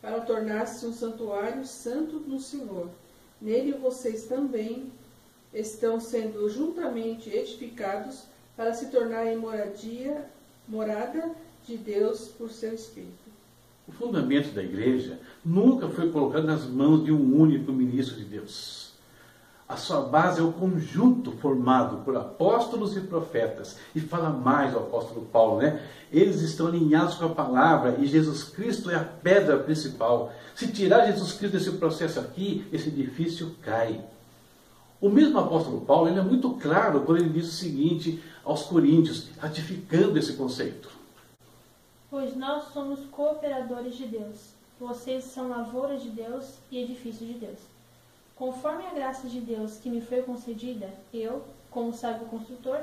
para 0.00 0.20
tornar-se 0.20 0.86
um 0.86 0.92
santuário 0.92 1.64
santo 1.66 2.20
no 2.20 2.38
Senhor. 2.38 2.90
Nele 3.40 3.72
vocês 3.72 4.24
também 4.26 4.92
estão 5.52 6.00
sendo 6.00 6.48
juntamente 6.48 7.30
edificados 7.30 8.24
para 8.56 8.74
se 8.74 8.90
tornarem 8.90 9.36
moradia, 9.36 10.28
morada 10.68 11.34
de 11.66 11.76
Deus 11.76 12.28
por 12.28 12.50
seu 12.50 12.74
Espírito. 12.74 13.23
O 13.86 13.92
fundamento 13.92 14.54
da 14.54 14.62
igreja 14.62 15.18
nunca 15.44 15.88
foi 15.88 16.10
colocado 16.10 16.46
nas 16.46 16.64
mãos 16.64 17.04
de 17.04 17.12
um 17.12 17.38
único 17.38 17.70
ministro 17.70 18.16
de 18.16 18.24
Deus. 18.24 18.92
A 19.68 19.76
sua 19.76 20.02
base 20.02 20.40
é 20.40 20.42
o 20.42 20.52
conjunto 20.52 21.32
formado 21.32 21.98
por 22.04 22.16
apóstolos 22.16 22.96
e 22.96 23.00
profetas. 23.00 23.76
E 23.94 24.00
fala 24.00 24.30
mais 24.30 24.74
o 24.74 24.78
apóstolo 24.78 25.26
Paulo, 25.26 25.58
né? 25.58 25.82
Eles 26.10 26.40
estão 26.40 26.66
alinhados 26.66 27.16
com 27.16 27.26
a 27.26 27.30
palavra 27.30 27.96
e 27.98 28.06
Jesus 28.06 28.44
Cristo 28.44 28.90
é 28.90 28.94
a 28.94 29.04
pedra 29.04 29.58
principal. 29.58 30.32
Se 30.54 30.68
tirar 30.68 31.06
Jesus 31.06 31.32
Cristo 31.32 31.58
desse 31.58 31.72
processo 31.72 32.20
aqui, 32.20 32.66
esse 32.72 32.88
edifício 32.88 33.54
cai. 33.60 34.02
O 34.98 35.10
mesmo 35.10 35.38
apóstolo 35.38 35.82
Paulo 35.82 36.08
ele 36.08 36.18
é 36.18 36.22
muito 36.22 36.50
claro 36.54 37.00
quando 37.00 37.20
ele 37.20 37.30
diz 37.30 37.48
o 37.48 37.52
seguinte 37.52 38.22
aos 38.42 38.62
coríntios, 38.62 39.28
ratificando 39.38 40.18
esse 40.18 40.34
conceito 40.34 40.93
pois 42.14 42.36
nós 42.36 42.72
somos 42.72 43.00
cooperadores 43.06 43.96
de 43.96 44.06
Deus. 44.06 44.50
Vocês 44.78 45.24
são 45.24 45.48
lavoura 45.48 45.96
de 45.96 46.10
Deus 46.10 46.58
e 46.70 46.80
edifício 46.80 47.26
de 47.26 47.32
Deus. 47.32 47.58
Conforme 48.36 48.86
a 48.86 48.94
graça 48.94 49.26
de 49.26 49.40
Deus 49.40 49.78
que 49.78 49.90
me 49.90 50.00
foi 50.00 50.22
concedida, 50.22 50.88
eu, 51.12 51.42
como 51.72 51.92
sábio 51.92 52.28
construtor, 52.28 52.78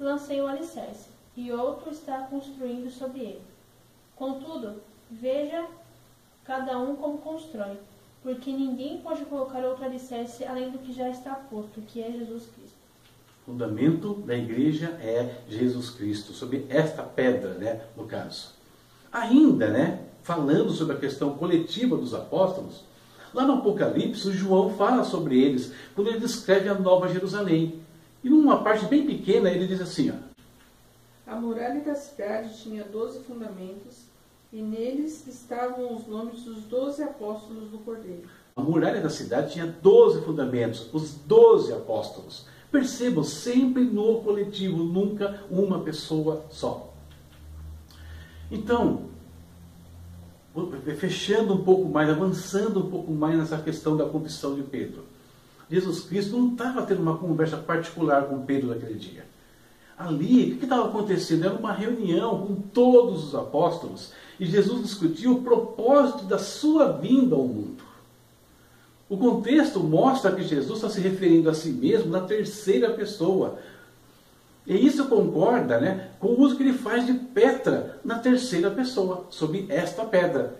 lancei 0.00 0.40
o 0.40 0.48
alicerce, 0.48 1.10
e 1.36 1.52
outro 1.52 1.92
está 1.92 2.22
construindo 2.22 2.90
sobre 2.90 3.20
ele. 3.20 3.42
Contudo, 4.16 4.82
veja 5.08 5.64
cada 6.44 6.76
um 6.76 6.96
como 6.96 7.18
constrói, 7.18 7.78
porque 8.20 8.50
ninguém 8.50 8.98
pode 8.98 9.24
colocar 9.26 9.64
outro 9.64 9.84
alicerce 9.84 10.44
além 10.44 10.72
do 10.72 10.80
que 10.80 10.92
já 10.92 11.08
está 11.08 11.36
posto, 11.36 11.80
que 11.82 12.02
é 12.02 12.10
Jesus 12.10 12.46
Cristo. 12.46 12.78
O 13.42 13.52
fundamento 13.52 14.14
da 14.14 14.34
igreja 14.34 14.88
é 15.00 15.40
Jesus 15.48 15.88
Cristo, 15.90 16.32
sobre 16.32 16.66
esta 16.68 17.04
pedra, 17.04 17.54
né, 17.54 17.80
no 17.96 18.08
caso. 18.08 18.60
Ainda, 19.12 19.68
né, 19.68 20.00
falando 20.22 20.70
sobre 20.70 20.96
a 20.96 20.98
questão 20.98 21.34
coletiva 21.34 21.96
dos 21.96 22.14
apóstolos, 22.14 22.82
lá 23.34 23.44
no 23.44 23.54
Apocalipse, 23.54 24.26
o 24.28 24.32
João 24.32 24.70
fala 24.70 25.04
sobre 25.04 25.38
eles, 25.38 25.70
quando 25.94 26.08
ele 26.08 26.20
descreve 26.20 26.68
a 26.70 26.74
Nova 26.74 27.08
Jerusalém. 27.08 27.80
E 28.24 28.30
numa 28.30 28.62
parte 28.62 28.86
bem 28.86 29.04
pequena, 29.04 29.50
ele 29.50 29.66
diz 29.66 29.82
assim: 29.82 30.10
ó, 30.10 31.30
A 31.30 31.36
muralha 31.36 31.80
da 31.82 31.94
cidade 31.94 32.56
tinha 32.62 32.84
doze 32.84 33.18
fundamentos, 33.18 34.04
e 34.50 34.62
neles 34.62 35.26
estavam 35.26 35.94
os 35.94 36.06
nomes 36.06 36.44
dos 36.44 36.62
doze 36.62 37.02
apóstolos 37.02 37.70
do 37.70 37.78
Cordeiro. 37.78 38.22
A 38.56 38.62
muralha 38.62 39.00
da 39.00 39.10
cidade 39.10 39.52
tinha 39.52 39.66
doze 39.66 40.22
fundamentos, 40.22 40.88
os 40.92 41.14
doze 41.14 41.72
apóstolos. 41.72 42.46
Percebam, 42.70 43.24
sempre 43.24 43.82
no 43.84 44.22
coletivo, 44.22 44.78
nunca 44.78 45.42
uma 45.50 45.80
pessoa 45.80 46.46
só. 46.50 46.91
Então, 48.52 49.04
fechando 50.98 51.54
um 51.54 51.64
pouco 51.64 51.88
mais, 51.88 52.10
avançando 52.10 52.80
um 52.80 52.90
pouco 52.90 53.10
mais 53.10 53.38
nessa 53.38 53.56
questão 53.56 53.96
da 53.96 54.04
confissão 54.04 54.54
de 54.54 54.62
Pedro. 54.62 55.04
Jesus 55.70 56.00
Cristo 56.00 56.36
não 56.36 56.52
estava 56.52 56.82
tendo 56.82 57.00
uma 57.00 57.16
conversa 57.16 57.56
particular 57.56 58.24
com 58.24 58.44
Pedro 58.44 58.68
naquele 58.68 58.98
dia. 58.98 59.24
Ali, 59.96 60.52
o 60.52 60.58
que 60.58 60.64
estava 60.64 60.88
acontecendo? 60.88 61.46
Era 61.46 61.54
uma 61.54 61.72
reunião 61.72 62.46
com 62.46 62.56
todos 62.56 63.28
os 63.28 63.34
apóstolos 63.34 64.12
e 64.38 64.44
Jesus 64.44 64.82
discutiu 64.82 65.32
o 65.32 65.42
propósito 65.42 66.24
da 66.24 66.38
sua 66.38 66.92
vinda 66.92 67.34
ao 67.34 67.46
mundo. 67.46 67.82
O 69.08 69.16
contexto 69.16 69.80
mostra 69.80 70.32
que 70.32 70.42
Jesus 70.42 70.76
está 70.78 70.90
se 70.90 71.00
referindo 71.00 71.48
a 71.48 71.54
si 71.54 71.70
mesmo 71.70 72.10
na 72.10 72.20
terceira 72.20 72.90
pessoa. 72.90 73.58
E 74.66 74.74
isso 74.74 75.06
concorda 75.06 75.80
né, 75.80 76.10
com 76.18 76.28
o 76.28 76.40
uso 76.40 76.56
que 76.56 76.62
ele 76.62 76.72
faz 76.72 77.06
de 77.06 77.14
Petra 77.34 78.00
na 78.04 78.18
terceira 78.18 78.70
pessoa, 78.70 79.26
sobre 79.30 79.66
esta 79.68 80.04
pedra. 80.04 80.54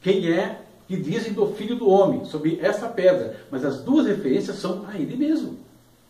Quem 0.00 0.32
é 0.32 0.60
que 0.90 0.96
dizem 0.96 1.32
do 1.32 1.46
Filho 1.54 1.76
do 1.76 1.88
Homem, 1.88 2.24
sobre 2.24 2.58
esta 2.60 2.88
pedra. 2.88 3.36
Mas 3.48 3.64
as 3.64 3.80
duas 3.80 4.08
referências 4.08 4.56
são 4.56 4.84
a 4.88 4.96
ele 4.96 5.16
mesmo, 5.16 5.56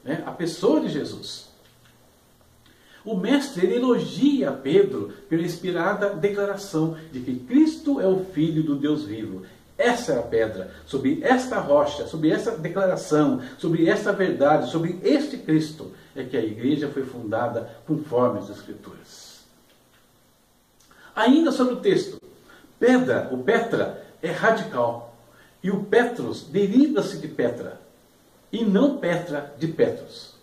né, 0.02 0.22
a 0.24 0.30
pessoa 0.30 0.80
de 0.80 0.88
Jesus. 0.88 1.50
O 3.04 3.14
mestre 3.14 3.66
ele 3.66 3.76
elogia 3.76 4.50
Pedro 4.52 5.12
pela 5.28 5.42
inspirada 5.42 6.14
declaração 6.14 6.96
de 7.12 7.20
que 7.20 7.40
Cristo 7.40 8.00
é 8.00 8.06
o 8.06 8.24
Filho 8.24 8.62
do 8.62 8.74
Deus 8.74 9.04
vivo. 9.04 9.42
Essa 9.76 10.12
é 10.12 10.18
a 10.18 10.22
pedra, 10.22 10.72
sobre 10.86 11.20
esta 11.22 11.58
rocha, 11.58 12.06
sobre 12.06 12.30
essa 12.30 12.52
declaração, 12.52 13.42
sobre 13.58 13.86
esta 13.86 14.12
verdade, 14.12 14.70
sobre 14.70 14.98
este 15.02 15.36
Cristo, 15.36 15.92
é 16.16 16.24
que 16.24 16.38
a 16.38 16.42
igreja 16.42 16.88
foi 16.88 17.02
fundada 17.02 17.70
conforme 17.86 18.38
as 18.38 18.48
Escrituras. 18.48 19.19
Ainda 21.14 21.52
sobre 21.52 21.74
o 21.74 21.80
texto, 21.80 22.20
pedra, 22.78 23.28
o 23.32 23.38
Petra, 23.38 24.04
é 24.22 24.30
radical. 24.30 25.16
E 25.62 25.70
o 25.70 25.84
Petros 25.84 26.44
deriva-se 26.44 27.18
de 27.18 27.28
Petra, 27.28 27.80
e 28.52 28.64
não 28.64 28.98
Petra 28.98 29.54
de 29.58 29.68
Petros. 29.68 30.34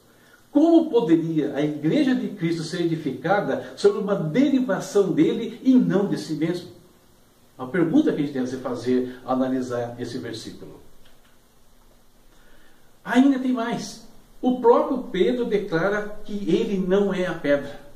Como 0.51 0.89
poderia 0.89 1.53
a 1.56 1.62
igreja 1.62 2.15
de 2.15 2.30
Cristo 2.30 2.63
ser 2.63 2.82
edificada 2.82 3.73
sobre 3.75 3.99
uma 3.99 4.15
derivação 4.15 5.12
dele 5.12 5.60
e 5.63 5.73
não 5.73 6.08
de 6.08 6.17
si 6.17 6.34
mesmo? 6.34 6.71
Uma 7.58 7.67
pergunta 7.67 8.12
que 8.12 8.21
a 8.21 8.25
gente 8.25 8.34
deve 8.34 8.47
se 8.47 8.58
fazer 8.58 9.19
ao 9.25 9.34
analisar 9.34 9.95
esse 9.99 10.17
versículo. 10.17 10.80
Ainda 13.03 13.39
tem 13.39 13.51
mais. 13.51 14.06
O 14.41 14.60
próprio 14.62 15.03
Pedro 15.03 15.45
declara 15.45 16.19
que 16.23 16.34
ele 16.34 16.77
não 16.77 17.13
é 17.13 17.25
a 17.25 17.34
pedra. 17.34 17.87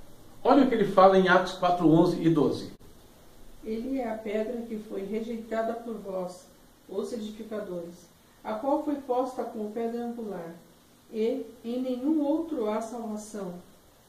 Olha 0.44 0.64
o 0.64 0.68
que 0.68 0.74
ele 0.74 0.92
fala 0.92 1.20
em 1.20 1.28
Atos 1.28 1.54
4, 1.54 1.88
11 1.88 2.22
e 2.22 2.30
12. 2.30 2.72
Ele 3.64 4.00
é 4.00 4.12
a 4.12 4.18
pedra 4.18 4.64
que 4.64 4.76
foi 4.78 5.04
rejeitada 5.04 5.74
por 5.74 5.94
vós, 5.94 6.48
os 6.90 7.14
edificadores, 7.14 8.10
a 8.44 8.54
qual 8.56 8.84
foi 8.84 8.96
posta 8.96 9.44
como 9.44 9.72
pedra 9.72 10.04
angular 10.04 10.56
e 11.14 11.46
em 11.64 11.82
nenhum 11.82 12.24
outro 12.24 12.68
há 12.68 12.82
salvação, 12.82 13.54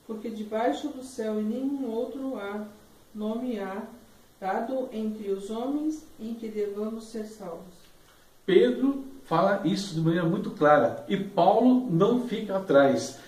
porque 0.06 0.30
debaixo 0.30 0.88
do 0.88 1.02
céu 1.02 1.38
em 1.38 1.44
nenhum 1.44 1.90
outro 1.90 2.38
há 2.38 2.64
nome 3.14 3.58
há 3.58 3.82
dado 4.40 4.88
entre 4.90 5.30
os 5.30 5.50
homens 5.50 6.06
em 6.18 6.32
que 6.34 6.48
devamos 6.48 7.08
ser 7.08 7.24
salvos. 7.24 7.74
Pedro 8.46 9.04
fala 9.24 9.60
isso 9.66 9.94
de 9.94 10.00
maneira 10.00 10.26
muito 10.26 10.50
clara 10.50 11.04
e 11.08 11.16
Paulo 11.16 11.86
não 11.90 12.26
fica 12.26 12.56
atrás, 12.56 13.18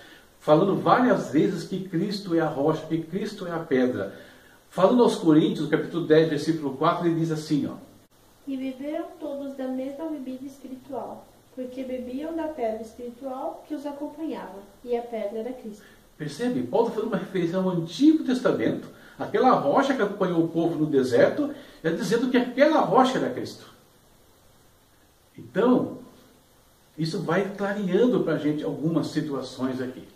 falando 0.45 0.75
várias 0.75 1.31
vezes 1.31 1.63
que 1.63 1.89
Cristo 1.89 2.35
é 2.35 2.39
a 2.39 2.47
rocha, 2.47 2.85
que 2.85 3.01
Cristo 3.01 3.47
é 3.47 3.51
a 3.51 3.57
pedra. 3.57 4.13
Falando 4.69 5.01
aos 5.01 5.15
Coríntios, 5.15 5.67
capítulo 5.67 6.05
10, 6.05 6.29
versículo 6.29 6.77
4, 6.77 7.07
ele 7.07 7.19
diz 7.19 7.31
assim, 7.31 7.65
ó: 7.65 7.73
E 8.47 8.55
beberam 8.55 9.07
todos 9.19 9.55
da 9.55 9.67
mesma 9.67 10.05
bebida 10.05 10.45
espiritual, 10.45 11.25
porque 11.55 11.83
bebiam 11.83 12.35
da 12.35 12.47
pedra 12.49 12.83
espiritual 12.83 13.63
que 13.67 13.73
os 13.73 13.87
acompanhava, 13.87 14.59
e 14.83 14.95
a 14.95 15.01
pedra 15.01 15.39
era 15.39 15.53
Cristo. 15.53 15.83
Percebe? 16.15 16.61
Paulo 16.61 16.89
está 16.89 16.99
fazendo 16.99 17.13
uma 17.13 17.19
referência 17.19 17.57
ao 17.57 17.67
Antigo 17.67 18.23
Testamento, 18.23 18.87
aquela 19.17 19.49
rocha 19.51 19.95
que 19.95 20.01
acompanhou 20.03 20.43
o 20.43 20.47
povo 20.47 20.77
no 20.77 20.85
deserto, 20.85 21.55
é 21.83 21.89
dizendo 21.89 22.29
que 22.29 22.37
aquela 22.37 22.81
rocha 22.81 23.17
era 23.17 23.31
Cristo. 23.31 23.65
Então, 25.35 25.97
isso 26.95 27.23
vai 27.23 27.49
clareando 27.57 28.23
para 28.23 28.35
a 28.35 28.37
gente 28.37 28.63
algumas 28.63 29.07
situações 29.07 29.81
aqui. 29.81 30.14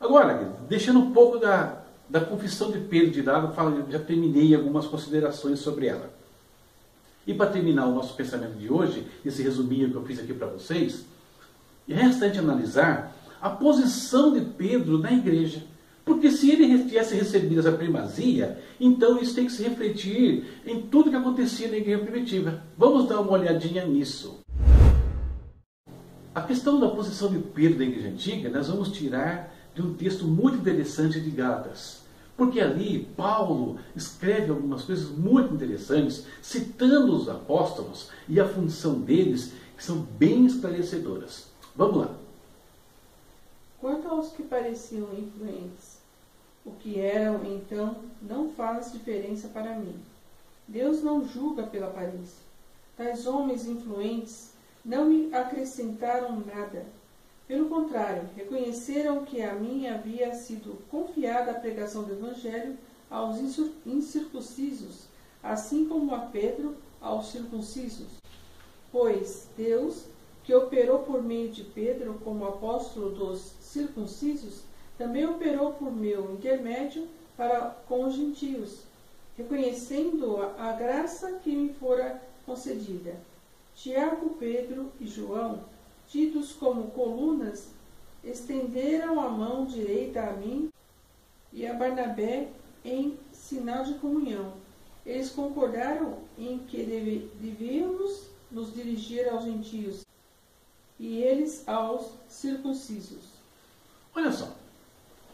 Agora, 0.00 0.56
deixando 0.68 1.00
um 1.00 1.12
pouco 1.12 1.38
da, 1.38 1.82
da 2.08 2.20
confissão 2.20 2.70
de 2.70 2.78
Pedro 2.78 3.10
de 3.10 3.22
lado, 3.22 3.52
já 3.90 3.98
terminei 3.98 4.54
algumas 4.54 4.86
considerações 4.86 5.58
sobre 5.58 5.86
ela. 5.86 6.10
E 7.26 7.34
para 7.34 7.50
terminar 7.50 7.86
o 7.86 7.94
nosso 7.94 8.14
pensamento 8.14 8.56
de 8.56 8.72
hoje, 8.72 9.06
esse 9.24 9.42
resuminho 9.42 9.90
que 9.90 9.96
eu 9.96 10.04
fiz 10.04 10.18
aqui 10.18 10.32
para 10.32 10.46
vocês, 10.46 11.04
resta 11.86 12.24
a 12.24 12.28
gente 12.28 12.38
analisar 12.38 13.14
a 13.40 13.50
posição 13.50 14.32
de 14.32 14.40
Pedro 14.40 14.98
na 14.98 15.12
igreja. 15.12 15.62
Porque 16.04 16.30
se 16.30 16.50
ele 16.50 16.84
tivesse 16.84 17.14
recebido 17.14 17.58
essa 17.58 17.72
primazia, 17.72 18.58
então 18.80 19.20
isso 19.20 19.34
tem 19.34 19.44
que 19.44 19.52
se 19.52 19.62
refletir 19.62 20.44
em 20.64 20.80
tudo 20.80 21.10
que 21.10 21.16
acontecia 21.16 21.68
na 21.68 21.76
igreja 21.76 22.02
primitiva. 22.02 22.62
Vamos 22.78 23.06
dar 23.06 23.20
uma 23.20 23.32
olhadinha 23.32 23.84
nisso. 23.84 24.38
A 26.34 26.40
questão 26.40 26.80
da 26.80 26.88
posição 26.88 27.30
de 27.30 27.38
Pedro 27.38 27.78
na 27.78 27.84
igreja 27.84 28.08
antiga, 28.08 28.48
nós 28.48 28.68
vamos 28.68 28.90
tirar 28.90 29.54
de 29.78 29.82
um 29.86 29.94
texto 29.94 30.24
muito 30.24 30.58
interessante 30.58 31.20
de 31.20 31.30
Gálatas. 31.30 32.00
Porque 32.36 32.60
ali 32.60 33.04
Paulo 33.16 33.78
escreve 33.94 34.50
algumas 34.50 34.82
coisas 34.82 35.08
muito 35.08 35.54
interessantes, 35.54 36.26
citando 36.42 37.14
os 37.14 37.28
apóstolos 37.28 38.10
e 38.28 38.40
a 38.40 38.48
função 38.48 39.00
deles, 39.00 39.52
que 39.76 39.84
são 39.84 39.98
bem 39.98 40.46
esclarecedoras. 40.46 41.46
Vamos 41.76 41.98
lá. 41.98 42.14
Quanto 43.80 44.08
aos 44.08 44.32
que 44.32 44.42
pareciam 44.42 45.08
influentes, 45.16 45.98
o 46.64 46.72
que 46.72 46.98
eram 46.98 47.44
então 47.44 47.96
não 48.20 48.50
faz 48.50 48.92
diferença 48.92 49.46
para 49.46 49.76
mim. 49.76 49.94
Deus 50.66 51.04
não 51.04 51.26
julga 51.26 51.62
pela 51.62 51.86
aparência. 51.86 52.42
Tais 52.96 53.28
homens 53.28 53.64
influentes 53.66 54.50
não 54.84 55.04
me 55.04 55.32
acrescentaram 55.32 56.42
nada 56.44 56.84
pelo 57.48 57.70
contrário, 57.70 58.28
reconheceram 58.36 59.24
que 59.24 59.40
a 59.40 59.54
mim 59.54 59.86
havia 59.86 60.34
sido 60.34 60.78
confiada 60.90 61.50
a 61.50 61.58
pregação 61.58 62.02
do 62.02 62.12
Evangelho 62.12 62.76
aos 63.10 63.38
incircuncisos, 63.86 65.06
assim 65.42 65.88
como 65.88 66.14
a 66.14 66.18
Pedro 66.18 66.76
aos 67.00 67.28
circuncisos. 67.28 68.18
Pois 68.92 69.48
Deus, 69.56 70.04
que 70.44 70.54
operou 70.54 70.98
por 70.98 71.22
meio 71.22 71.48
de 71.50 71.64
Pedro 71.64 72.20
como 72.22 72.46
apóstolo 72.46 73.12
dos 73.12 73.54
circuncisos, 73.62 74.60
também 74.98 75.26
operou 75.26 75.72
por 75.72 75.90
meu 75.90 76.34
intermédio 76.34 77.08
para 77.34 77.70
com 77.88 78.04
os 78.04 78.14
gentios, 78.14 78.80
reconhecendo 79.38 80.36
a, 80.58 80.72
graça 80.72 81.38
que 81.42 81.56
me 81.56 81.72
fora 81.72 82.20
concedida. 82.44 83.16
Tiago, 83.74 84.36
Pedro 84.38 84.92
e 85.00 85.06
João 85.06 85.60
tidos 86.08 86.52
como 86.52 86.90
colunas, 86.90 87.68
estenderam 88.24 89.20
a 89.20 89.28
mão 89.28 89.66
direita 89.66 90.22
a 90.22 90.32
mim 90.32 90.70
e 91.52 91.66
a 91.66 91.74
Barnabé 91.74 92.48
em 92.84 93.16
sinal 93.32 93.84
de 93.84 93.94
comunhão. 93.94 94.54
Eles 95.04 95.30
concordaram 95.30 96.18
em 96.38 96.58
que 96.58 96.82
deve, 96.82 97.30
devíamos 97.40 98.28
nos 98.50 98.74
dirigir 98.74 99.28
aos 99.28 99.44
gentios 99.44 100.04
e 100.98 101.22
eles 101.22 101.66
aos 101.66 102.12
circuncisos. 102.28 103.24
Olha 104.14 104.32
só, 104.32 104.54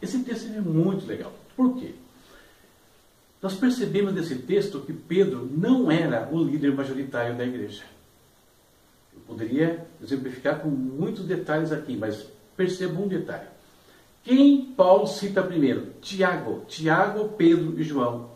esse 0.01 0.23
texto 0.23 0.47
é 0.47 0.61
muito 0.61 1.05
legal. 1.05 1.33
Por 1.55 1.77
quê? 1.77 1.95
Nós 3.41 3.55
percebemos 3.55 4.13
nesse 4.13 4.35
texto 4.39 4.81
que 4.81 4.93
Pedro 4.93 5.49
não 5.51 5.91
era 5.91 6.29
o 6.31 6.43
líder 6.43 6.73
majoritário 6.73 7.37
da 7.37 7.45
igreja. 7.45 7.83
Poderia 9.27 9.85
exemplificar 10.01 10.59
com 10.59 10.69
muitos 10.69 11.25
detalhes 11.25 11.71
aqui, 11.71 11.97
mas 11.97 12.27
perceba 12.55 13.01
um 13.01 13.07
detalhe. 13.07 13.47
Quem 14.23 14.73
Paulo 14.75 15.07
cita 15.07 15.43
primeiro? 15.43 15.93
Tiago. 16.01 16.63
Tiago, 16.67 17.29
Pedro 17.37 17.79
e 17.79 17.83
João. 17.83 18.29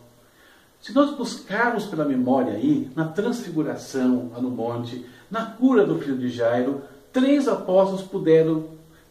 Se 0.80 0.94
nós 0.94 1.10
buscarmos 1.14 1.84
pela 1.84 2.04
memória 2.04 2.54
aí, 2.54 2.90
na 2.96 3.06
transfiguração 3.06 4.30
lá 4.32 4.40
no 4.40 4.50
monte, 4.50 5.04
na 5.30 5.44
cura 5.44 5.84
do 5.84 5.98
filho 5.98 6.16
de 6.16 6.30
Jairo, 6.30 6.82
três 7.12 7.46
apóstolos 7.46 8.02
puderam, 8.02 8.68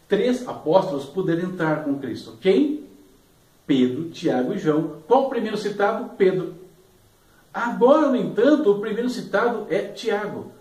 três 0.07 0.47
apóstolos 0.47 1.05
puderam 1.05 1.49
entrar 1.49 1.83
com 1.83 1.99
Cristo. 1.99 2.37
Quem? 2.41 2.85
Pedro, 3.67 4.09
Tiago 4.09 4.53
e 4.53 4.57
João. 4.57 5.01
Qual 5.07 5.25
o 5.25 5.29
primeiro 5.29 5.57
citado? 5.57 6.09
Pedro. 6.17 6.55
Agora, 7.53 8.07
no 8.07 8.15
entanto, 8.15 8.71
o 8.71 8.79
primeiro 8.79 9.09
citado 9.09 9.67
é 9.69 9.79
Tiago. 9.79 10.51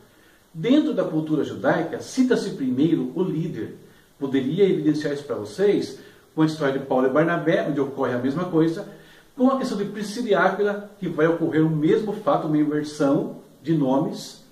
Dentro 0.53 0.95
da 0.95 1.05
cultura 1.05 1.45
judaica, 1.45 2.01
cita-se 2.01 2.51
primeiro 2.51 3.13
o 3.15 3.23
líder. 3.23 3.77
Poderia 4.19 4.69
evidenciar 4.69 5.13
isso 5.13 5.25
para 5.25 5.37
vocês 5.37 5.99
com 6.35 6.43
a 6.43 6.47
história 6.47 6.79
de 6.79 6.87
Paulo 6.87 7.07
e 7.07 7.11
Barnabé, 7.11 7.67
onde 7.69 7.81
ocorre 7.81 8.15
a 8.15 8.19
mesma 8.19 8.45
coisa, 8.47 8.89
com 9.37 9.51
a 9.51 9.59
questão 9.59 9.79
de 9.79 9.85
Priscila 9.85 10.29
e 10.29 10.35
Áquila, 10.35 10.91
que 10.99 11.09
vai 11.09 11.27
ocorrer 11.27 11.65
o 11.65 11.71
mesmo 11.71 12.13
fato, 12.13 12.47
uma 12.47 12.59
inversão 12.59 13.39
de 13.63 13.75
nomes. 13.75 14.45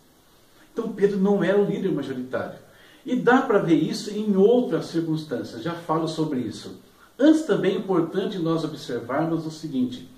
Então 0.72 0.92
Pedro 0.92 1.18
não 1.18 1.42
era 1.42 1.58
o 1.58 1.64
líder 1.64 1.90
majoritário. 1.90 2.58
E 3.04 3.16
dá 3.16 3.40
para 3.42 3.58
ver 3.58 3.76
isso 3.76 4.10
em 4.10 4.36
outras 4.36 4.86
circunstâncias, 4.86 5.62
já 5.62 5.72
falo 5.72 6.08
sobre 6.08 6.40
isso. 6.40 6.80
Antes 7.18 7.42
também 7.42 7.74
é 7.74 7.78
importante 7.78 8.38
nós 8.38 8.64
observarmos 8.64 9.46
o 9.46 9.50
seguinte: 9.50 10.08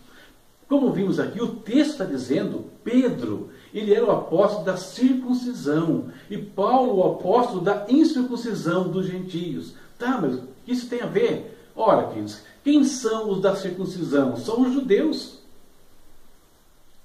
como 0.69 0.93
vimos 0.93 1.21
aqui, 1.21 1.41
o 1.41 1.49
texto 1.49 1.93
está 1.93 2.05
dizendo, 2.05 2.67
Pedro, 2.85 3.51
ele 3.73 3.95
era 3.95 4.05
o 4.05 4.11
apóstolo 4.11 4.65
da 4.65 4.77
circuncisão, 4.77 6.07
e 6.31 6.39
Paulo, 6.39 6.97
o 6.97 7.13
apóstolo 7.13 7.61
da 7.61 7.87
incircuncisão 7.89 8.89
dos 8.89 9.07
gentios. 9.07 9.75
Tá, 9.99 10.19
mas 10.21 10.41
isso 10.67 10.89
tem 10.89 11.03
a 11.03 11.07
ver? 11.07 11.57
Ora, 11.75 12.09
queridos, 12.09 12.41
quem 12.65 12.85
são 12.85 13.31
os 13.31 13.41
da 13.41 13.57
circuncisão? 13.57 14.37
São 14.37 14.63
os 14.63 14.73
judeus. 14.73 15.39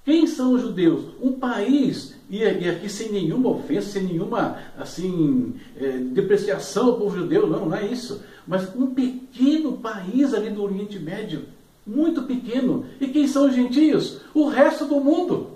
Quem 0.06 0.28
são 0.28 0.54
os 0.54 0.62
judeus? 0.62 1.06
Um 1.22 1.34
país, 1.34 2.16
e 2.30 2.44
aqui 2.44 2.90
sem 2.90 3.12
nenhuma 3.12 3.50
ofensa, 3.50 3.92
sem 3.92 4.04
nenhuma 4.04 4.58
assim, 4.78 5.56
é, 5.78 5.98
depreciação 5.98 6.88
ao 6.88 6.98
povo 6.98 7.18
judeu, 7.18 7.48
não, 7.48 7.68
não 7.68 7.76
é 7.76 7.86
isso. 7.86 8.22
Mas 8.46 8.76
um 8.76 8.88
pequeno 8.88 9.78
país 9.78 10.34
ali 10.34 10.50
do 10.50 10.64
Oriente 10.64 11.00
Médio 11.00 11.44
muito 11.86 12.24
pequeno. 12.24 12.86
E 13.00 13.08
quem 13.08 13.28
são 13.28 13.48
os 13.48 13.56
gentios? 13.56 14.20
O 14.34 14.48
resto 14.48 14.86
do 14.86 15.00
mundo. 15.00 15.53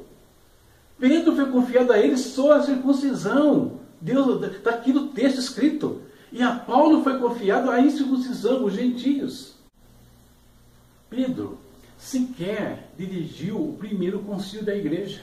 Pedro 1.00 1.36
foi 1.36 1.52
confiado 1.52 1.94
a 1.94 2.00
eles 2.00 2.22
só 2.22 2.54
a 2.54 2.64
circuncisão. 2.64 3.80
Deus 4.02 4.42
está 4.44 4.72
aqui 4.72 4.92
no 4.92 5.08
texto 5.10 5.40
escrito. 5.40 6.02
E 6.32 6.42
a 6.42 6.56
Paulo 6.56 7.04
foi 7.04 7.20
confiado 7.20 7.70
a 7.70 7.80
incircuncisão, 7.80 8.66
os 8.66 8.74
gentios. 8.74 9.56
Pedro 11.10 11.58
sequer 11.98 12.92
dirigiu 12.98 13.58
o 13.58 13.74
primeiro 13.78 14.20
concílio 14.20 14.66
da 14.66 14.76
igreja. 14.76 15.22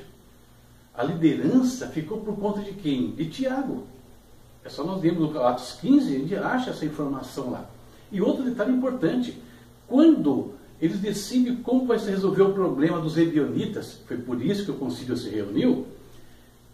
A 0.94 1.02
liderança 1.02 1.88
ficou 1.88 2.20
por 2.20 2.36
conta 2.36 2.60
de 2.62 2.72
quem? 2.72 3.10
De 3.10 3.28
Tiago. 3.28 3.84
É 4.64 4.68
só 4.68 4.82
nós 4.84 5.02
lermos 5.02 5.32
no 5.32 5.42
Atos 5.42 5.72
15, 5.80 6.14
a 6.14 6.18
gente 6.18 6.36
acha 6.36 6.70
essa 6.70 6.86
informação 6.86 7.50
lá. 7.50 7.68
E 8.10 8.20
outro 8.20 8.44
detalhe 8.44 8.72
importante: 8.72 9.38
quando 9.86 10.54
eles 10.80 10.98
decidem 10.98 11.56
como 11.56 11.86
vai 11.86 11.98
se 11.98 12.10
resolver 12.10 12.42
o 12.42 12.52
problema 12.52 13.00
dos 13.00 13.16
ebionitas, 13.16 14.00
foi 14.06 14.16
por 14.16 14.42
isso 14.42 14.64
que 14.64 14.70
o 14.70 14.76
concílio 14.76 15.16
se 15.16 15.30
reuniu. 15.30 15.86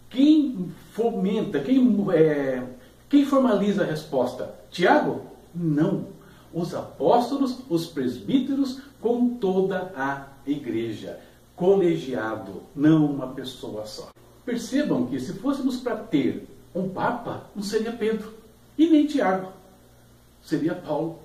Quem 0.09 0.71
fomenta, 0.93 1.61
quem, 1.61 2.07
é, 2.13 2.63
quem 3.09 3.25
formaliza 3.25 3.83
a 3.83 3.87
resposta? 3.87 4.53
Tiago? 4.71 5.27
Não. 5.55 6.07
Os 6.53 6.75
apóstolos, 6.75 7.59
os 7.69 7.87
presbíteros, 7.87 8.81
com 9.01 9.35
toda 9.37 9.93
a 9.97 10.27
igreja. 10.47 11.21
Colegiado, 11.55 12.63
não 12.75 13.07
uma 13.07 13.29
pessoa 13.29 13.87
só. 13.87 14.09
Percebam 14.45 15.07
que 15.07 15.21
se 15.21 15.35
fôssemos 15.35 15.77
para 15.77 15.97
ter 15.97 16.49
um 16.75 16.89
Papa, 16.89 17.45
não 17.55 17.63
seria 17.63 17.93
Pedro 17.93 18.33
e 18.77 18.89
nem 18.89 19.07
Tiago, 19.07 19.53
seria 20.43 20.75
Paulo. 20.75 21.19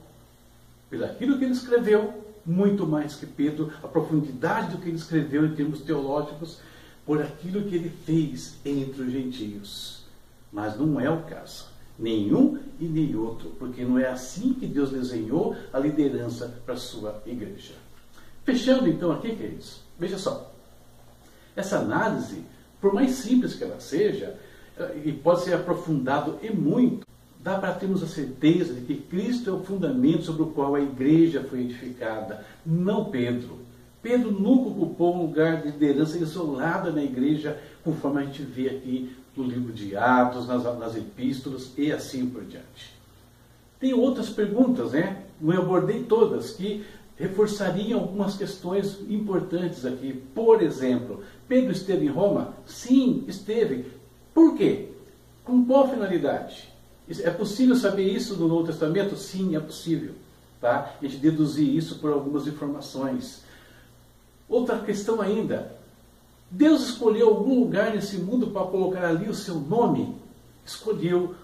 Pelo 0.90 1.06
aquilo 1.06 1.38
que 1.40 1.46
ele 1.46 1.54
escreveu, 1.54 2.25
muito 2.46 2.86
mais 2.86 3.16
que 3.16 3.26
Pedro, 3.26 3.72
a 3.82 3.88
profundidade 3.88 4.72
do 4.72 4.82
que 4.82 4.90
ele 4.90 4.98
escreveu 4.98 5.46
em 5.46 5.56
termos 5.56 5.82
teológicos, 5.82 6.60
por 7.06 7.22
aquilo 7.22 7.64
que 7.64 7.76
ele 7.76 7.90
fez 8.06 8.56
entre 8.66 9.04
os 9.04 9.12
gentios. 9.12 10.06
Mas 10.52 10.78
não 10.78 11.00
é 11.00 11.10
o 11.10 11.24
caso. 11.24 11.68
Nenhum 11.98 12.60
e 12.80 12.86
nem 12.86 13.16
outro, 13.16 13.52
porque 13.58 13.84
não 13.84 13.98
é 13.98 14.08
assim 14.08 14.54
que 14.54 14.68
Deus 14.68 14.90
desenhou 14.90 15.56
a 15.72 15.80
liderança 15.80 16.62
para 16.66 16.74
a 16.74 16.78
sua 16.78 17.22
igreja. 17.26 17.74
Fechando 18.44 18.88
então 18.88 19.12
aqui, 19.12 19.36
queridos, 19.36 19.82
veja 19.98 20.18
só. 20.18 20.54
Essa 21.56 21.80
análise, 21.80 22.44
por 22.82 22.94
mais 22.94 23.12
simples 23.12 23.56
que 23.56 23.64
ela 23.64 23.80
seja, 23.80 24.38
eh, 24.78 25.02
e 25.06 25.12
pode 25.14 25.44
ser 25.44 25.54
aprofundado 25.54 26.38
e 26.42 26.50
muito, 26.50 27.08
dá 27.46 27.60
para 27.60 27.74
termos 27.74 28.02
a 28.02 28.08
certeza 28.08 28.74
de 28.74 28.82
que 28.82 28.96
Cristo 28.96 29.52
é 29.52 29.54
o 29.54 29.60
fundamento 29.60 30.24
sobre 30.24 30.42
o 30.42 30.48
qual 30.48 30.74
a 30.74 30.82
igreja 30.82 31.46
foi 31.48 31.60
edificada, 31.60 32.44
não 32.66 33.06
Pedro. 33.06 33.60
Pedro 34.02 34.32
nunca 34.32 34.70
ocupou 34.70 35.16
um 35.16 35.28
lugar 35.28 35.62
de 35.62 35.68
liderança 35.68 36.18
isolada 36.18 36.92
na 36.92 37.04
igreja, 37.04 37.62
conforme 37.84 38.24
a 38.24 38.26
gente 38.26 38.42
vê 38.42 38.70
aqui 38.70 39.16
no 39.38 39.44
livro 39.44 39.72
de 39.72 39.96
Atos, 39.96 40.48
nas, 40.48 40.64
nas 40.80 40.96
epístolas 40.96 41.72
e 41.78 41.92
assim 41.92 42.26
por 42.26 42.44
diante. 42.44 42.96
Tem 43.80 43.94
outras 43.94 44.32
perguntas, 44.32 44.94
né? 44.94 45.26
Não 45.40 45.56
abordei 45.56 46.02
todas, 46.02 46.50
que 46.50 46.84
reforçariam 47.16 48.00
algumas 48.00 48.36
questões 48.36 49.00
importantes 49.08 49.86
aqui. 49.86 50.20
Por 50.34 50.64
exemplo, 50.64 51.22
Pedro 51.48 51.72
esteve 51.72 52.08
em 52.08 52.10
Roma? 52.10 52.56
Sim, 52.66 53.24
esteve. 53.28 53.86
Por 54.34 54.58
quê? 54.58 54.90
Com 55.44 55.64
qual 55.64 55.88
finalidade? 55.88 56.74
É 57.08 57.30
possível 57.30 57.76
saber 57.76 58.04
isso 58.04 58.36
no 58.36 58.48
Novo 58.48 58.65
Testamento? 58.65 59.15
Sim, 59.15 59.56
é 59.56 59.60
possível. 59.60 60.13
Tá? 60.60 60.96
A 61.00 61.06
gente 61.06 61.18
deduzir 61.18 61.68
isso 61.68 62.00
por 62.00 62.12
algumas 62.12 62.48
informações. 62.48 63.44
Outra 64.50 64.80
questão 64.80 65.22
ainda. 65.22 65.76
Deus 66.50 66.89
escolheu 66.89 67.30
algum 67.30 67.60
lugar 67.60 67.94
nesse 67.94 68.18
mundo 68.18 68.48
para 68.48 68.65
colocar 68.65 69.06
ali 69.06 69.30
o 69.30 69.36
seu 69.36 69.56
nome? 69.56 70.15
Escolheu. 70.65 71.36